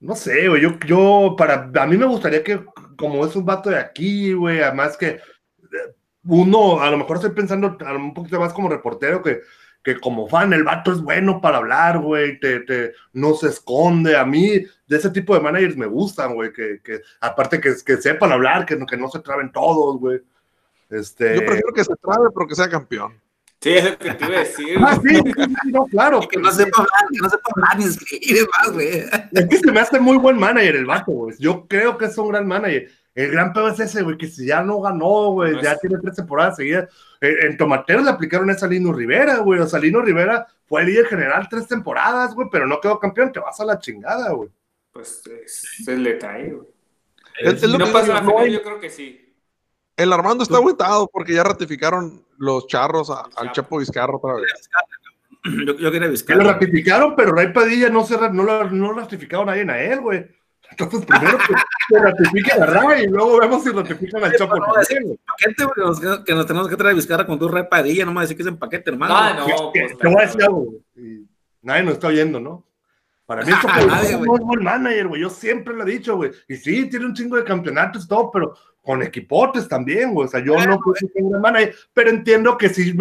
[0.00, 0.60] No sé, güey.
[0.60, 2.62] Yo, yo, para, a mí me gustaría que,
[3.00, 5.94] como es un vato de aquí, güey, además que eh,
[6.24, 9.40] uno, a lo mejor estoy pensando un poquito más como reportero que,
[9.82, 14.16] que como fan, el vato es bueno para hablar, güey, te, no se esconde.
[14.16, 14.50] A mí,
[14.86, 18.66] de ese tipo de managers me gustan, güey, que, que, aparte que, que sepan hablar,
[18.66, 20.20] que, que no se traben todos, güey.
[20.90, 21.36] Este...
[21.36, 23.18] Yo prefiero que se trabe, pero que sea campeón.
[23.62, 24.78] Sí, es lo que te iba a decir.
[24.80, 26.20] Ah, sí, sí, no, claro.
[26.20, 28.88] que no sepa hablar, que no sepa hablar ni escribir más, güey.
[29.32, 31.36] Es que se me hace muy buen manager el vato, güey.
[31.38, 32.90] Yo creo que es un gran manager.
[33.14, 36.16] El gran peor es ese, güey, que si ya no ganó, güey, ya tiene tres
[36.16, 36.88] temporadas seguidas.
[37.20, 39.60] En, Tomateros le aplicaron esa a Lino Rivera, güey.
[39.60, 43.30] O sea, Lino Rivera fue el líder general tres temporadas, güey, pero no quedó campeón.
[43.30, 44.48] Te vas a la chingada, güey.
[44.90, 46.66] Pues se le trae, güey.
[47.40, 49.29] Es, es no pasa la final, yo creo que sí.
[50.00, 54.70] El Armando está agüitado porque ya ratificaron los charros a, al Chapo Vizcarra otra vez.
[55.66, 56.42] Yo, yo quería Vizcarra.
[56.42, 60.26] Lo ratificaron, pero Ray Padilla no, se, no, lo, no ratificaron nadie a él, güey.
[60.70, 61.54] Entonces, primero que,
[61.88, 64.56] que ratifiquen a Ray y luego vemos si ratifican al Chapo.
[64.56, 68.22] No, paquete, güey, que nos tenemos que traer Vizcarra con tu Ray Padilla, no me
[68.22, 69.14] decir que es en paquete, hermano.
[69.16, 70.74] Ah, no, pues, te voy a decir algo,
[71.62, 72.66] nadie nos está oyendo, ¿no?
[73.30, 73.52] Para mí,
[74.02, 75.22] es un buen manager, güey.
[75.22, 76.32] Yo siempre lo he dicho, güey.
[76.48, 78.54] Y sí, tiene un chingo de campeonatos y todo, pero
[78.90, 80.26] con equipotes también, güey.
[80.26, 82.92] O sea, yo no puedo ser un manager, pero entiendo que sí,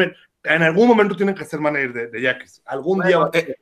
[0.44, 2.62] en algún momento tienen que ser manager de, de Yaquis.
[2.64, 3.18] Algún día.
[3.34, 3.56] Eh,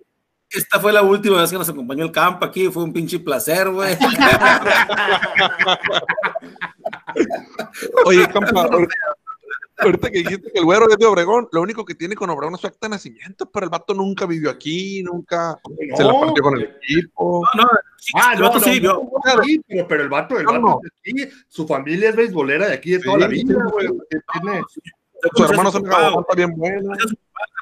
[0.50, 3.70] esta fue la última vez que nos acompañó el campo aquí, fue un pinche placer,
[3.70, 3.96] güey.
[8.06, 8.68] Oye, campa,
[9.78, 12.56] ahorita que dijiste que el güero es de Obregón, lo único que tiene con Obregón
[12.56, 15.60] es su acta de nacimiento, pero el vato nunca vivió aquí, nunca
[15.96, 17.44] se la partió con el equipo.
[17.56, 17.70] No, no,
[18.16, 19.10] ah, el vato sí vivió.
[19.68, 21.14] pero, pero, el vato, el vato aquí,
[21.48, 23.88] su familia es beisbolera de aquí de toda la vida, güey.
[24.32, 24.62] Tiene...
[25.36, 26.92] Su hermano se está bien bueno.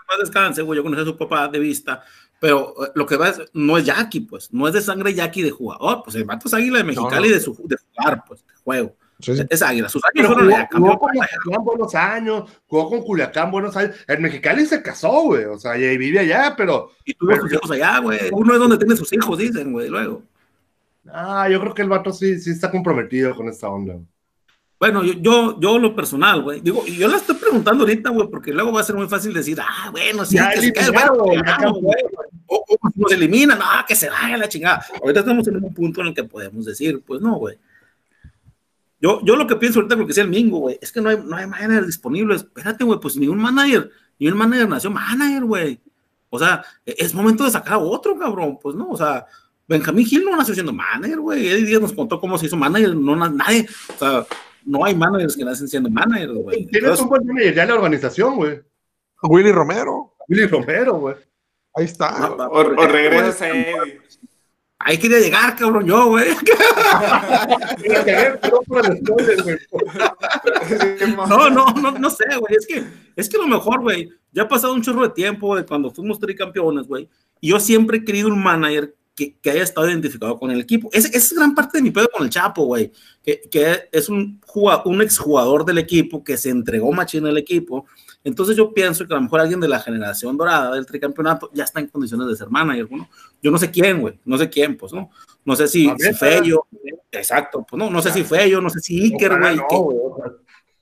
[0.07, 2.03] Paz descanse, güey, yo conocí a su papá de vista,
[2.39, 5.41] pero eh, lo que va es, no es Jackie, pues, no es de sangre Jackie
[5.41, 8.53] de jugador, pues el vato es águila de Mexicali de, su, de jugar, pues, de
[8.63, 8.95] juego.
[9.19, 13.95] Es águila, sus fueron jugó, jugó con Culiacán buenos años, jugó con Culiacán buenos años.
[14.07, 16.91] En Mexicali se casó, güey, o sea, y vive allá, pero.
[17.05, 18.19] Y tuvo sus hijos allá, güey.
[18.31, 20.21] Uno es donde tiene sus hijos, dicen, güey, luego.
[21.11, 23.95] Ah, yo creo que el vato sí, sí está comprometido con esta onda.
[24.77, 28.51] Bueno, yo, yo, yo lo personal, güey, digo, yo la estoy preguntando ahorita, güey, porque
[28.51, 31.13] luego va a ser muy fácil decir, ah, bueno, sí, que se cae, bueno,
[32.47, 34.85] o, o, nos eliminan, ah, que se vaya la chingada.
[35.01, 37.57] Ahorita estamos en un punto en el que podemos decir, pues no, güey.
[39.05, 41.09] Yo, yo lo que pienso ahorita, lo que sea el Mingo, güey, es que no
[41.09, 42.41] hay, no hay manager disponibles.
[42.41, 45.79] Espérate, güey, pues ni un manager, ni un manager nació manager, güey.
[46.31, 48.57] O sea, es momento de sacar a otro, cabrón.
[48.59, 49.27] Pues no, o sea,
[49.67, 51.47] Benjamín Gil no nació siendo manager, güey.
[51.47, 53.67] Eddie Díaz nos contó cómo se hizo manager, no nadie.
[53.93, 54.25] O sea,
[54.65, 56.65] no hay managers que nacen siendo manager, güey.
[56.65, 58.59] Tienes un buen manager ya en la organización, güey.
[59.21, 60.15] Willy Romero.
[60.27, 61.15] Willy Romero, güey.
[61.75, 62.31] Ahí está.
[62.31, 64.01] O, o regresas a Eddie.
[64.87, 66.27] Ahí quería llegar, cabrón, yo, güey.
[71.27, 72.55] No, no, no, no sé, güey.
[72.55, 72.83] Es que,
[73.15, 76.19] es que lo mejor, güey, ya ha pasado un chorro de tiempo de cuando fuimos
[76.19, 77.09] tricampeones, güey.
[77.41, 80.87] Y yo siempre he querido un manager que, que haya estado identificado con el equipo.
[80.93, 82.91] Esa es gran parte de mi pedo con el Chapo, güey.
[83.23, 87.87] Que, que es un, jugador, un exjugador del equipo que se entregó machín al equipo.
[88.25, 91.63] Entonces yo pienso que a lo mejor alguien de la generación dorada del tricampeonato ya
[91.63, 93.07] está en condiciones de ser manager, ¿no?
[93.39, 95.11] Yo no sé quién, güey, no sé quién, pues, ¿no?
[95.45, 96.65] No sé si, si Fello,
[97.11, 99.55] exacto, pues no, no sé si Fello, no sé si Iker, güey.
[99.57, 99.67] No,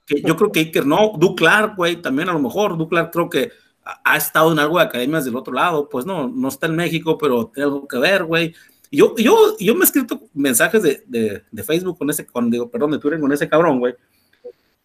[0.05, 3.29] que, que yo creo que Iker no, Duclar, güey, también a lo mejor, Duclar creo
[3.29, 3.51] que
[3.83, 7.17] ha, estado en algo de academias del otro lado, pues no, no está en México,
[7.17, 8.55] pero tiene algo que ver, güey.
[8.89, 12.69] Yo, yo, yo me he escrito mensajes de, de, de Facebook con ese, con, digo,
[12.69, 13.95] perdón, de Twitter con ese cabrón, güey.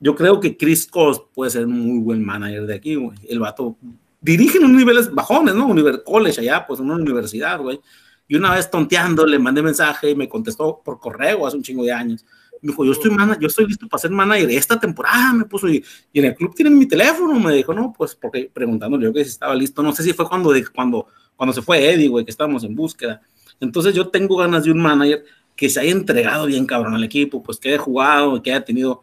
[0.01, 3.19] Yo creo que Chris Cos puede ser un muy buen manager de aquí, güey.
[3.29, 3.77] El vato
[4.21, 5.67] dirige en unos niveles bajones, ¿no?
[5.67, 7.81] Univer college allá, pues en una universidad, güey.
[8.29, 11.83] Y una vez tonteando le mandé mensaje y me contestó por correo hace un chingo
[11.83, 12.25] de años.
[12.61, 15.83] Me dijo, yo estoy, yo estoy listo para ser manager esta temporada, me puso, y,
[16.13, 19.25] y en el club tienen mi teléfono, me dijo, no, pues porque preguntándole yo que
[19.25, 22.33] si estaba listo, no sé si fue cuando, cuando, cuando se fue Eddie, güey, que
[22.33, 23.23] estábamos en búsqueda.
[23.61, 25.25] Entonces yo tengo ganas de un manager
[25.57, 29.03] que se haya entregado bien cabrón al equipo, pues que haya jugado, que haya tenido,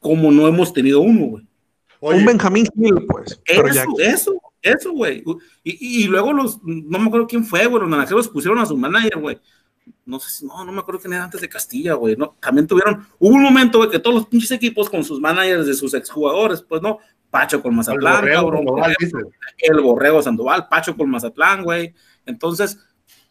[0.00, 1.46] como no hemos tenido uno, güey.
[2.00, 3.40] Oye, un Benjamín Hill, pues.
[3.46, 4.32] Pero ya Eso, eso,
[4.62, 5.22] eso, güey.
[5.64, 8.66] Y, y- y luego los, no me acuerdo quién fue, güey, los naranjeros pusieron a
[8.66, 9.38] su manager, güey.
[10.04, 12.16] No sé si, no, no me acuerdo quién era antes de Castilla, güey.
[12.16, 15.66] No, también tuvieron, hubo un momento, güey, que todos los pinches equipos con sus managers
[15.66, 16.98] de sus exjugadores, pues no,
[17.30, 19.16] Pacho con Mazatlán, borrego, cabrón, dice.
[19.58, 21.92] el Borrego Sandoval, Pacho con Mazatlán, güey.
[22.24, 22.78] Entonces,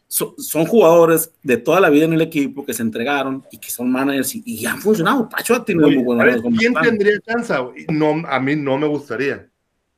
[0.08, 3.70] so- son jugadores de toda la vida en el equipo que se entregaron y que
[3.70, 5.28] son managers y, y han funcionado.
[5.30, 7.54] Pacho ha tenido muy buenos ¿sabes años con ¿Quién tendría chance?
[7.90, 9.50] No, a mí no me gustaría.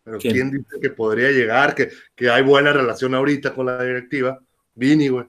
[0.03, 0.33] Pero ¿Quién?
[0.33, 1.75] ¿quién, dice que podría llegar?
[1.75, 4.39] Que, que hay buena relación ahorita con la directiva.
[4.73, 5.25] Vini, güey.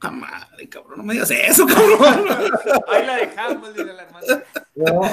[0.00, 2.24] Puta madre, cabrón, no me digas eso, cabrón.
[2.88, 4.42] Ahí la dejamos, dice la hermana.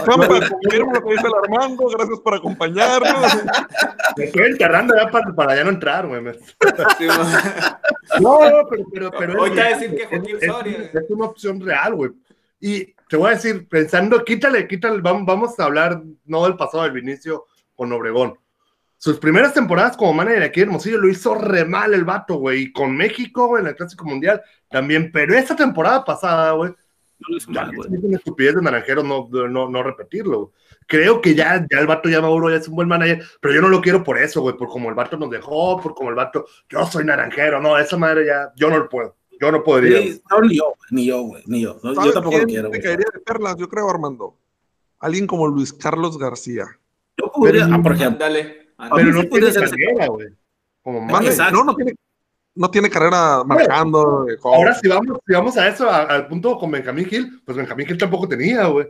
[0.05, 3.35] Campa, confirmo lo que dice el Armando, gracias por acompañarnos.
[4.15, 6.21] Me estoy enterrando ya para, para ya no entrar, güey.
[6.97, 7.05] Sí,
[8.21, 10.77] No, no, pero, pero, pero Hoy te va a es- decir que Joaquín es, Soria.
[10.93, 12.11] es una opción real, güey.
[12.61, 16.83] Y te voy a decir, pensando, quítale, quítale, vamos, vamos a hablar no del pasado
[16.83, 18.37] del Vinicio con Obregón.
[18.97, 22.63] Sus primeras temporadas como manager aquí en Hermosillo lo hizo re mal el vato, güey.
[22.63, 25.11] Y con México, güey, en el Clásico Mundial también.
[25.11, 26.71] Pero esa temporada pasada, güey,
[27.19, 27.89] No mal, güey.
[27.93, 30.51] es una estupidez de naranjero no, no, no repetirlo.
[30.87, 33.61] Creo que ya, ya el vato ya maduro, ya es un buen manager, pero yo
[33.61, 36.15] no lo quiero por eso, güey, por como el vato nos dejó, por como el
[36.15, 39.99] vato, yo soy naranjero, no, esa madre ya, yo no lo puedo, yo no podría.
[40.01, 41.77] Sí, no, ni yo, güey, ni yo, güey, ni yo.
[41.83, 42.81] No, yo ¿Sabes tampoco lo quiero, te güey.
[42.81, 43.57] caería de perlas?
[43.57, 44.37] Yo creo, Armando.
[44.99, 46.65] Alguien como Luis Carlos García.
[47.17, 48.66] Yo podría, Pero- ah, por ejemplo, Ándale.
[48.77, 50.27] A Pero no tiene carrera, güey.
[51.51, 51.95] No, no tiene,
[52.55, 54.25] no tiene carrera marcando.
[54.43, 57.87] Ahora, si vamos, si vamos a eso, a- al punto con Benjamín Gil, pues Benjamín
[57.87, 58.87] Gil tampoco tenía, güey.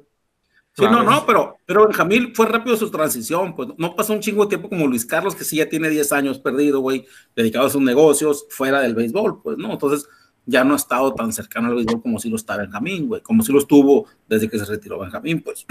[0.74, 4.44] Sí, no, no, pero, pero Benjamín fue rápido su transición, pues no pasó un chingo
[4.44, 7.70] de tiempo como Luis Carlos, que sí ya tiene 10 años perdido, güey, dedicado a
[7.72, 9.72] sus negocios, fuera del béisbol, pues, ¿no?
[9.72, 10.08] Entonces
[10.46, 13.42] ya no ha estado tan cercano al béisbol como si lo está Benjamín, güey, como
[13.42, 15.66] si lo estuvo desde que se retiró Benjamín, pues.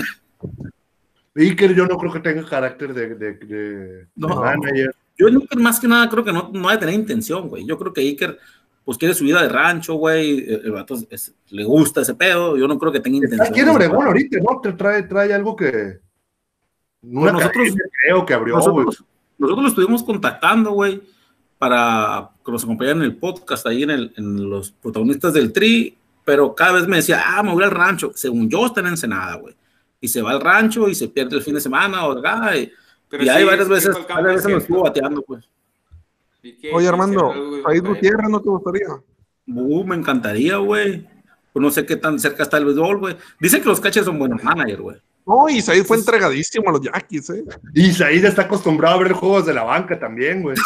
[1.36, 4.28] Iker yo no creo que tenga carácter de, de, de No.
[4.28, 4.94] manager.
[5.18, 7.66] Yo Iker más que nada creo que no, no de tener intención, güey.
[7.66, 8.38] Yo creo que Iker,
[8.84, 12.14] pues quiere su vida de rancho, güey, el, el vato es- es- le gusta ese
[12.14, 13.52] pedo, yo no creo que tenga Está intención.
[13.54, 14.60] aquí en Obregón ahorita, ¿no?
[14.60, 15.98] Te trae, trae algo que...
[17.02, 18.66] Una nosotros- academia, creo que abrió, güey.
[18.86, 19.04] Nosotros,
[19.38, 21.02] nosotros lo estuvimos contactando, güey,
[21.58, 25.96] para que nos acompañaran en el podcast, ahí en, el, en los protagonistas del Tri,
[26.24, 28.10] pero cada vez me decía, ah, me voy al rancho.
[28.14, 29.54] Según yo, está en Ensenada, güey.
[30.06, 32.56] Y se va al rancho y se pierde el fin de semana o acá.
[32.56, 32.72] Y,
[33.08, 35.44] Pero y ahí sí, varias veces, varias es veces nos estuvo bateando, pues.
[36.72, 37.34] Oye, Armando,
[37.64, 37.80] güey.
[37.80, 38.86] Gutiérrez, ¿no te gustaría?
[39.48, 41.04] Uh, me encantaría, güey.
[41.52, 43.16] Pues no sé qué tan cerca está el béisbol, güey.
[43.40, 44.96] Dicen que los catchers son buenos managers, güey.
[45.26, 47.42] No, y Said fue entregadísimo a los Yaquis, ¿eh?
[47.74, 50.56] Y Said está acostumbrado a ver juegos de la banca también, güey.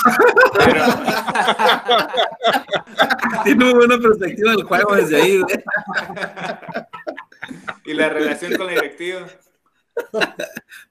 [0.59, 0.85] Pero,
[3.45, 5.57] Tiene muy buena perspectiva del juego desde ahí, güey.
[7.91, 9.27] y la relación con la directiva.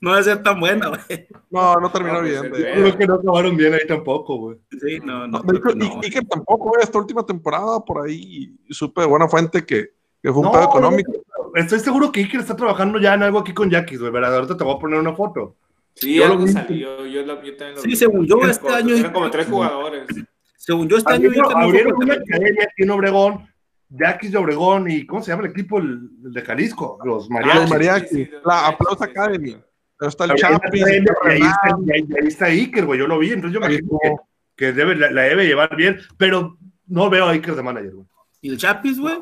[0.01, 1.27] No debe ser tan buena, güey.
[1.49, 2.73] No, no terminó No, pues, bien.
[2.73, 4.57] Creo que no acabaron bien ahí tampoco, güey.
[4.79, 5.27] Sí, no, no.
[5.27, 8.05] No, de creo hecho, que y, no, y que tampoco, eh, esta última temporada, por
[8.05, 11.11] ahí supe de buena fuente que, que fue un No, pedo económico.
[11.55, 14.11] Estoy seguro que Iker está trabajando ya en algo aquí con Yaquis, güey.
[14.11, 14.35] ¿verdad?
[14.35, 15.55] Ahorita te voy a poner una foto.
[15.95, 17.05] Sí, Yo lo algo salió.
[17.07, 17.95] Yo, lo- yo también lo Sí, vi.
[17.95, 20.07] según yo, este como- año- Eran como tres jugadores.
[20.55, 23.47] Según yo, este año Abrieron, una academia aquí en Obregón,
[23.89, 26.99] Yaquis de Obregón y ¿cómo se llama el equipo el, el de Jalisco?
[27.03, 27.63] Los Los Mariachis.
[27.63, 29.11] sí, mariachis, sí, sí, la sí, Aplauso sí, sí.
[29.11, 29.57] Academy.
[30.01, 32.99] Ahí está el y ahí ahí- está Iker, güey.
[32.99, 34.15] Yo lo vi, entonces yo me imagino que,
[34.55, 38.07] que debe, la, la debe llevar bien, pero no veo a Iker de manager, güey.
[38.41, 39.17] ¿Y el Chapis, güey?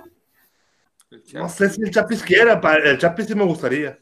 [1.33, 3.97] No sé si el Chapis quiera, el Chapis sí me gustaría.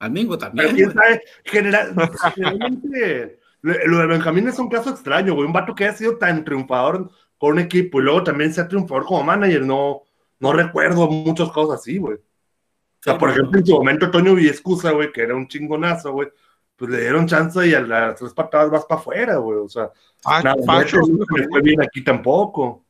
[0.00, 0.96] Al Mingo Pero también, quién güey.
[1.06, 1.94] sabe, general-
[2.34, 5.46] generalmente lo, lo de Benjamín es un caso extraño, güey.
[5.46, 7.10] Un vato que ha sido tan triunfador
[7.40, 10.02] con un equipo y luego también sea triunfador como manager, no,
[10.38, 12.16] no recuerdo muchas cosas así, güey.
[12.18, 16.28] O sea, por ejemplo, en su momento Toño Villescusa, güey, que era un chingonazo, güey,
[16.76, 19.58] pues le dieron chance y a las tres patadas vas para afuera, güey.
[19.58, 19.90] O sea,
[20.22, 22.84] Pa- nada, Pacho, no le fue bien aquí tampoco.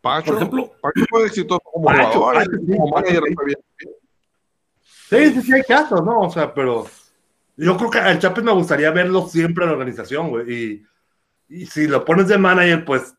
[0.00, 3.34] Pacho, Por ejemplo- Pacho fue exitoso como Pacho, jugador, Pacho, sí, como Pacho, manager sí.
[3.34, 3.58] fue bien.
[5.08, 6.20] Sí, sí, sí, hay casos, ¿no?
[6.20, 6.86] O sea, pero
[7.56, 10.52] yo creo que al Chapes me gustaría verlo siempre en la organización, güey.
[10.52, 10.86] Y,
[11.48, 13.14] y si lo pones de manager, pues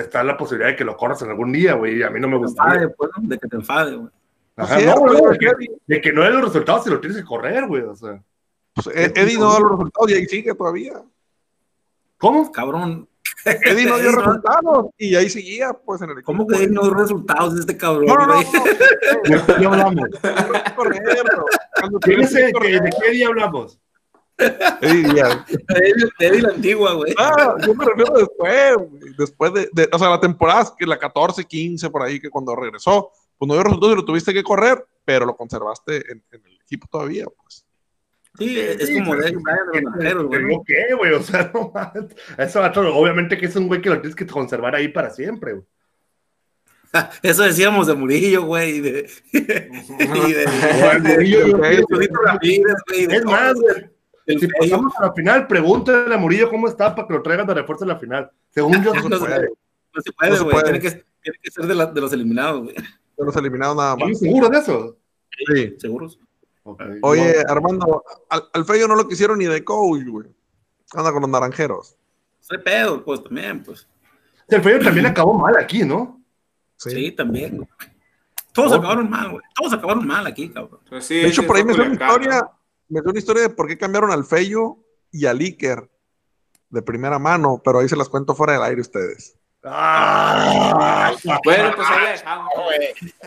[0.00, 1.98] está la posibilidad de que lo corras en algún día, güey.
[1.98, 3.28] Y a mí no me pues, ¿no?
[3.28, 4.10] De que te enfade, güey.
[4.56, 5.38] Ajá, no, de,
[6.00, 7.82] que, de no den los resultados si lo tienes que correr, güey.
[7.82, 8.22] O sea,
[8.74, 11.02] Pues, Ed- Eddie no da los resultados y ahí sigue todavía.
[12.18, 12.50] ¿cómo?
[12.52, 13.08] Cabrón.
[13.44, 16.26] Eddie no dio resultados y ahí seguía, pues en el equipo.
[16.26, 18.34] ¿Cómo que no dio resultados de este cabrón, No, no, no.
[18.38, 20.04] ¿De qué hablamos?
[20.76, 21.44] Correcto.
[21.80, 23.78] Cuando ¿Quién tienes es el que que- ¿De qué día hablamos?
[24.36, 25.38] Eddie Díaz.
[25.48, 27.14] Eddie- Eddie la antigua, güey.
[27.18, 29.14] Ah, yo me refiero después, güey.
[29.16, 32.54] después de, de- o sea, la temporada, que la 14, 15, por ahí, que cuando
[32.56, 36.46] regresó, pues no dio resultados y lo tuviste que correr, pero lo conservaste en, en
[36.46, 37.64] el equipo todavía, pues.
[38.36, 39.84] Sí, es Sí, como de los güey.
[40.00, 40.28] ¿Pero
[40.66, 41.12] qué, güey?
[41.12, 41.72] O sea, no.
[42.36, 45.64] Eso, obviamente que es un güey que lo tienes que conservar ahí para siempre, güey.
[47.22, 49.40] Eso decíamos de Murillo, güey, y de, y
[50.32, 50.46] de,
[51.02, 53.90] Murillo, Es más, güey,
[54.26, 54.52] si Feyo.
[54.58, 57.84] pasamos a la final, pregúntale a Murillo cómo está para que lo traigan de refuerzo
[57.84, 58.30] a la final.
[58.50, 59.48] Según yo, No se se puede.
[59.94, 60.62] No se puede, No se güey.
[60.64, 60.90] Tiene que,
[61.22, 62.74] tiene que ser de, la- de los eliminados, güey.
[62.74, 64.18] De los eliminados nada ¿Estamos más.
[64.20, 64.96] seguros de eso?
[65.54, 65.74] Sí.
[65.78, 66.18] ¿Seguros?
[67.02, 70.28] Oye, Armando, al, al Feyo no lo quisieron ni de coach, güey.
[70.94, 71.96] Anda con los naranjeros.
[72.40, 73.86] Soy pedo, pues, también, pues.
[74.48, 76.20] El Feo también acabó mal aquí, ¿no?
[76.76, 76.90] Sí.
[76.90, 77.66] Sí, también.
[78.52, 78.76] Todos Oh.
[78.76, 79.42] acabaron mal, güey.
[79.54, 80.80] Todos acabaron mal aquí, cabrón.
[80.88, 82.48] Pues sí, De hecho, por ahí me dio una historia.
[82.88, 84.78] Me dio una historia de por qué cambiaron al Feyo
[85.10, 85.88] y al Iker
[86.70, 89.36] de primera mano, pero ahí se las cuento fuera del aire ustedes.
[89.66, 91.12] Ah,
[91.44, 92.52] Bueno, pues ahí la dejamos.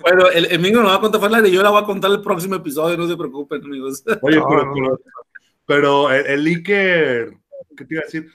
[0.00, 1.86] Bueno, el, el Mingo no va a contar fuera del aire, yo la voy a
[1.86, 4.02] contar el próximo episodio, no se preocupen, amigos.
[4.22, 4.72] Oye, No, pero, no.
[4.74, 5.00] pero,
[5.66, 7.34] pero el, el Iker,
[7.76, 8.30] ¿qué te iba a decir?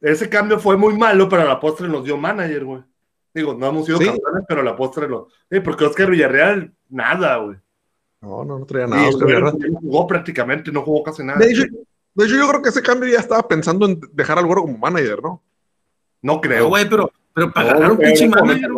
[0.00, 2.82] Ese cambio fue muy malo, pero a la postre nos dio manager, güey.
[3.34, 4.06] Digo, no hemos sido Sí.
[4.06, 5.28] campeones, pero a la postre lo.
[5.50, 7.56] Sí, porque Oscar Villarreal, nada, güey.
[8.22, 9.02] No, no, no traía nada.
[9.02, 9.72] el Oscar güey Villarreal.
[9.72, 11.38] no jugó prácticamente, no jugó casi nada.
[11.40, 11.64] De hecho,
[12.14, 14.78] de hecho, yo creo que ese cambio ya estaba pensando en dejar al güero como
[14.78, 15.42] manager, ¿no?
[16.22, 16.68] No creo.
[16.68, 18.70] güey, pero, pero para No, agarrar un pinche manager,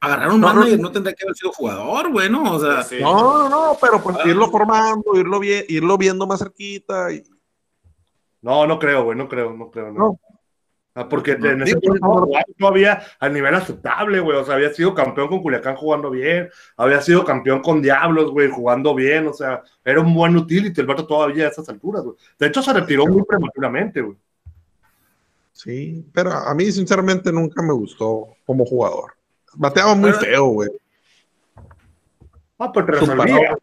[0.00, 0.82] para agarrar un No, manager no.
[0.82, 2.52] no tendría que haber sido jugador, güey, ¿no?
[2.54, 2.96] O sea, Sí.
[3.00, 4.28] No, no, no, pero pues Ah.
[4.28, 7.12] irlo formando, irlo, vie- irlo viendo más cerquita.
[7.12, 7.22] Y...
[8.42, 9.92] No, no creo, güey, no creo, no creo.
[9.92, 10.18] No.
[10.98, 11.04] No.
[11.04, 12.26] Ah, porque No, en ese digo, no.
[12.58, 14.36] todavía a nivel aceptable, güey.
[14.36, 18.50] O sea, había sido campeón con Culiacán jugando bien, había sido campeón con Diablos, güey,
[18.50, 19.26] jugando bien.
[19.28, 22.16] O sea, era un buen utility el vato todavía a esas alturas, güey.
[22.38, 24.16] De hecho, se retiró muy prematuramente, güey.
[25.52, 29.14] Sí, pero a mí sinceramente nunca me gustó como jugador.
[29.54, 30.68] Bateaba muy feo, güey.
[32.58, 33.56] Ah, pues te resolvía.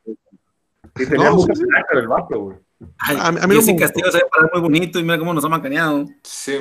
[0.97, 1.63] Y tenía No, mucho sí,
[1.93, 2.57] el vato, güey.
[2.99, 6.05] Ay, A mí- a Castillo se parar muy bonito y mira cómo nos ha macaneado.
[6.23, 6.57] Sí,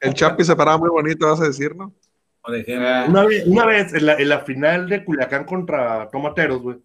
[0.00, 1.92] El Chapi se paraba muy bonito, vas a decir, ¿no?
[2.42, 2.88] Por ejemplo.
[2.88, 6.78] eh, Una vez, una vez en, la, en la final de Culiacán contra Tomateros, güey,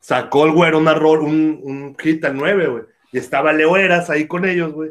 [0.00, 2.82] sacó el güero una rol, un, un hit al 9, güey.
[3.12, 4.90] Y estaba Leo Eras ahí con ellos, güey.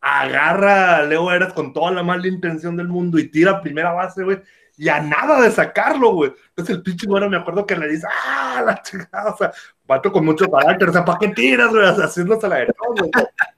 [0.00, 3.92] Agarra a Leo Eras con toda la mala intención del mundo y tira a primera
[3.92, 4.38] base, güey.
[4.82, 6.32] Y a nada de sacarlo, güey.
[6.48, 9.32] Entonces el pinche güero me acuerdo que le dice, ¡ah, la chingada!
[9.32, 9.52] O sea,
[9.86, 10.88] vato con mucho carácter.
[10.88, 11.86] O sea, ¿para qué tiras, güey?
[11.86, 13.10] Haciéndose la de todo, güey.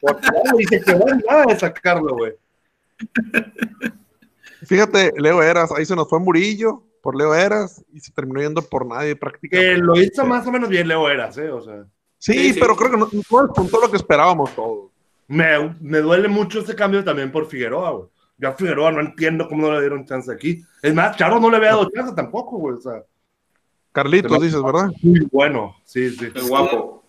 [0.03, 2.35] Por favor, Y se quedó en nada de sacarlo, güey.
[4.67, 8.61] Fíjate, Leo Eras, ahí se nos fue Murillo por Leo Eras y se terminó yendo
[8.61, 9.77] por nadie prácticamente.
[9.77, 11.49] Que lo hizo más o menos bien Leo Eras, ¿eh?
[11.51, 11.85] O sea.
[12.19, 12.61] Sí, Sí, sí.
[12.61, 14.91] pero creo que no, no despuntó lo que esperábamos todos.
[15.27, 18.09] Me, me duele mucho ese cambio también por Figueroa, güey.
[18.45, 20.63] Yo a Figueroa no entiendo cómo no le dieron chance aquí.
[20.83, 22.77] Es más, Charo no le había dado chance tampoco, güey.
[22.77, 23.03] O sea,
[23.91, 24.91] Carlitos, dices, ¿verdad?
[25.01, 26.27] muy bueno, sí, sí.
[26.35, 27.03] el guapo.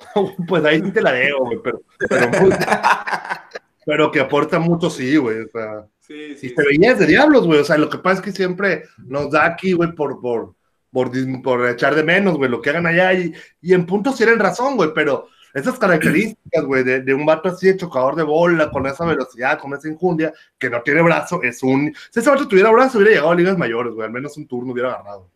[0.48, 1.82] pues ahí sí te la debo, güey, pero,
[3.86, 5.42] pero, que aporta mucho, sí, güey.
[5.42, 6.52] O sea, Sí, y sí.
[6.52, 7.60] te veías de diablos, güey.
[7.60, 10.56] O sea, lo que pasa es que siempre nos da aquí, güey, por, por,
[10.90, 11.12] por,
[11.44, 13.14] por echar de menos, güey, lo que hagan allá.
[13.14, 13.32] Y,
[13.62, 17.68] y en puntos tienen razón, güey, pero esas características, güey, de, de un vato así
[17.68, 21.62] de chocador de bola, con esa velocidad, con esa injundia, que no tiene brazo, es
[21.62, 21.94] un.
[22.10, 24.06] Si ese vato tuviera brazo, hubiera llegado a ligas mayores, güey.
[24.06, 25.28] Al menos un turno hubiera agarrado.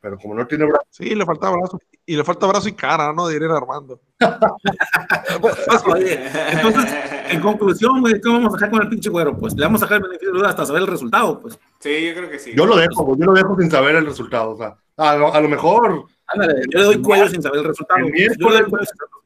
[0.00, 0.86] pero como no tiene brazo.
[0.90, 1.78] Sí, le falta brazo.
[2.04, 3.28] Y le falta brazo y cara, ¿no?
[3.28, 4.00] Diría Armando.
[5.86, 6.18] Oye,
[6.50, 6.92] entonces,
[7.28, 9.36] en conclusión, güey, ¿qué vamos a dejar con el pinche güero?
[9.36, 11.58] Pues le vamos a dejar el beneficio de duda hasta saber el resultado, pues.
[11.78, 12.52] Sí, yo creo que sí.
[12.56, 14.50] Yo lo dejo, güey, yo lo dejo sin saber el resultado.
[14.50, 17.66] O sea, a lo, a lo mejor Ándale, yo le doy cuello sin saber el
[17.66, 18.00] resultado.
[18.00, 19.21] El Yo le doy miércoles, cuello sin saber- el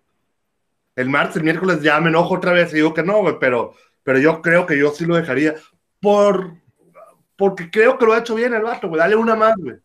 [1.04, 4.18] martes, el miércoles ya me enojo otra vez y digo que no, güey, pero, pero
[4.18, 5.54] yo creo que yo sí lo dejaría.
[6.00, 6.54] Por,
[7.36, 8.98] porque creo que lo ha hecho bien el vato, güey.
[8.98, 9.76] Dale una más, güey.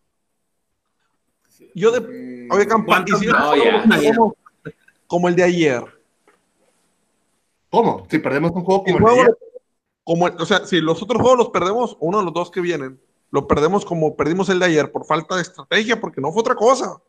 [1.74, 2.00] Yo de.
[2.00, 3.50] Mm, Oye, Campa, y ¿Cuántos si no,
[3.88, 4.32] perdemos
[5.06, 5.84] como el de ayer.
[7.70, 8.06] ¿Cómo?
[8.10, 9.60] Si perdemos un juego El como el de juego- ayer.
[10.04, 12.60] como el- o sea, si los otros juegos los perdemos, uno de los dos que
[12.60, 13.00] vienen,
[13.30, 16.54] lo perdemos como perdimos el de ayer, por falta de estrategia, porque no fue otra
[16.54, 17.00] cosa.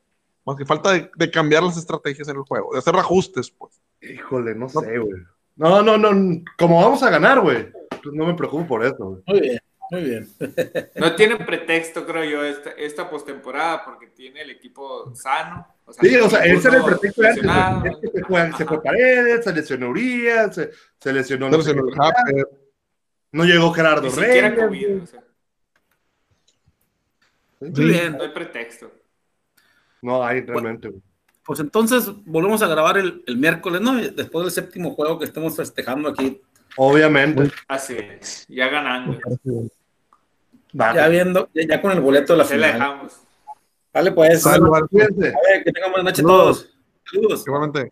[0.46, 3.80] Más que falta de, de cambiar las estrategias en el juego, de hacer ajustes, pues.
[4.12, 5.22] Híjole, no sé, güey.
[5.56, 6.10] No, no, no.
[6.58, 7.72] Como vamos a ganar, güey.
[8.02, 9.24] Pues no me preocupo por eso, güey.
[9.28, 9.60] Muy bien,
[9.92, 10.28] muy bien.
[10.96, 15.66] No tiene pretexto, creo yo, esta, esta postemporada, porque tiene el equipo sano.
[15.86, 18.12] O Sí, o sea, ese era el ninguno pretexto de antes, güey.
[18.14, 18.66] se fue, se.
[18.82, 21.50] Paredes, se lesionó Urias, se, se lesionó.
[21.50, 21.76] no se
[23.32, 24.54] No llegó Gerardo Reyes.
[24.60, 25.24] COVID, o sea,
[27.60, 28.14] Muy bien.
[28.18, 28.92] no hay pretexto.
[30.02, 31.02] No hay realmente, güey.
[31.46, 33.94] Pues entonces volvemos a grabar el, el miércoles, ¿no?
[33.96, 36.42] Después del séptimo juego que estamos festejando aquí.
[36.78, 37.52] Obviamente.
[37.68, 39.18] Así es, ya ganando.
[40.74, 42.80] Ya viendo, ya, ya con el boleto de la Se la final.
[42.90, 43.14] dejamos.
[43.94, 44.44] Vale, pues.
[44.44, 44.60] Vale.
[44.90, 45.28] Cuídense.
[45.28, 46.62] A ver, que tengan buena noche Saludos.
[46.64, 46.74] todos.
[47.12, 47.44] Saludos.
[47.46, 47.92] Igualmente.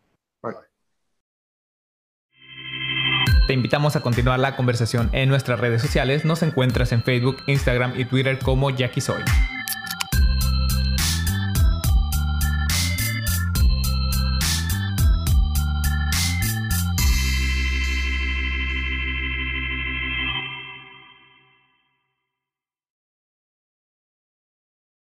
[3.48, 6.24] Te invitamos a continuar la conversación en nuestras redes sociales.
[6.24, 9.22] Nos encuentras en Facebook, Instagram y Twitter como Jackie Soy.